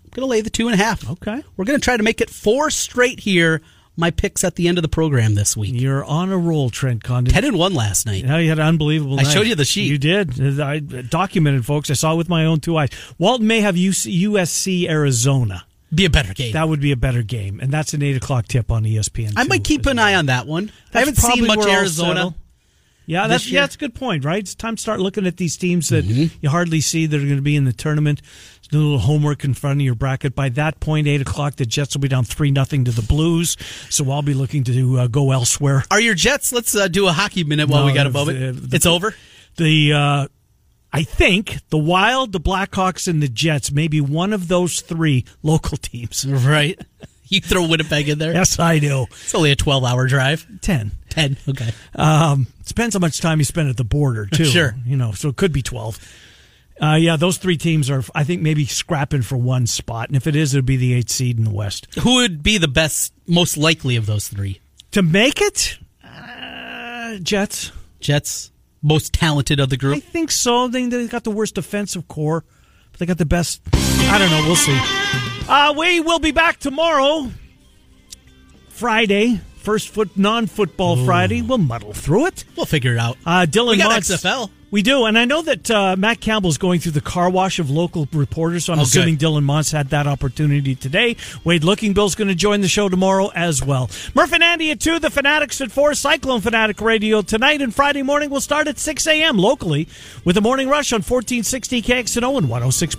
[0.04, 1.10] I'm going to lay the two and a half.
[1.10, 1.43] Okay.
[1.56, 3.62] We're going to try to make it four straight here.
[3.98, 5.72] My picks at the end of the program this week.
[5.74, 7.34] You're on a roll, Trent Condon.
[7.34, 8.26] 10 and 1 last night.
[8.26, 9.18] Now you had an unbelievable.
[9.18, 9.32] I night.
[9.32, 9.89] showed you the sheet.
[9.89, 10.60] You did.
[10.60, 11.89] I documented, folks.
[11.89, 12.89] I saw it with my own two eyes.
[13.18, 15.66] Walton may have USC Arizona.
[15.93, 16.52] Be a better game.
[16.52, 19.32] That would be a better game, and that's an eight o'clock tip on ESPN.
[19.38, 20.74] I might keep an eye on that one.
[20.93, 22.36] I haven't seen much Arizona.
[23.08, 24.39] Yeah, that's yeah, that's a good point, right?
[24.39, 26.38] It's time to start looking at these teams that Mm-hmm.
[26.41, 28.22] you hardly see that are going to be in the tournament.
[28.72, 30.34] Do a little homework in front of your bracket.
[30.34, 33.58] By that point, eight o'clock, the Jets will be down three nothing to the Blues.
[33.91, 35.84] So I'll be looking to uh, go elsewhere.
[35.91, 36.51] Are your Jets?
[36.51, 38.70] Let's uh, do a hockey minute while No, we got a the- moment.
[38.72, 39.14] the- it's over.
[39.58, 40.28] The uh,
[40.91, 45.26] I think the Wild, the Blackhawks, and the Jets may be one of those three
[45.43, 46.26] local teams.
[46.26, 46.80] Right.
[47.28, 48.34] You throw Winnipeg in there.
[48.34, 49.08] Yes, I do.
[49.10, 50.45] It's only a twelve-hour drive.
[50.62, 50.91] Ten.
[51.10, 51.38] Ten.
[51.49, 51.72] Okay.
[51.95, 54.45] Um, depends how much time you spend at the border too.
[54.45, 54.76] Sure.
[54.86, 55.99] you know, so it could be twelve.
[56.82, 60.09] Uh, yeah, those three teams are, I think, maybe scrapping for one spot.
[60.09, 61.88] And if it is, it'll be the eighth seed in the West.
[62.01, 64.59] Who would be the best, most likely of those three?
[64.91, 65.78] To make it?
[66.03, 67.72] Uh, Jets.
[68.01, 68.51] Jets,
[68.82, 69.95] most talented of the group?
[69.95, 70.68] I think so.
[70.68, 72.43] They, they got the worst defensive core,
[72.91, 73.61] but they got the best.
[73.74, 74.43] I don't know.
[74.45, 74.78] We'll see.
[75.47, 77.32] Uh, we will be back tomorrow,
[78.68, 79.39] Friday.
[79.66, 81.41] First foot non-football Friday.
[81.41, 82.45] We'll muddle through it.
[82.55, 83.18] We'll figure it out.
[83.26, 84.51] Uh, Dylan We got XFL.
[84.72, 87.70] We do, and I know that uh, Matt Campbell's going through the car wash of
[87.70, 89.26] local reporters, so I'm Oh, assuming good.
[89.28, 91.16] Dylan Montz had that opportunity today.
[91.45, 93.89] Wade Looking Lookingbill's going to join the show tomorrow as well.
[94.13, 98.01] Murph and Andy at 2, the Fanatics at 4, Cyclone Fanatic Radio tonight, and Friday
[98.01, 99.38] morning will start at 6 a.m.
[99.38, 99.88] locally
[100.26, 102.93] with the morning rush on 1460 KXNO and 106.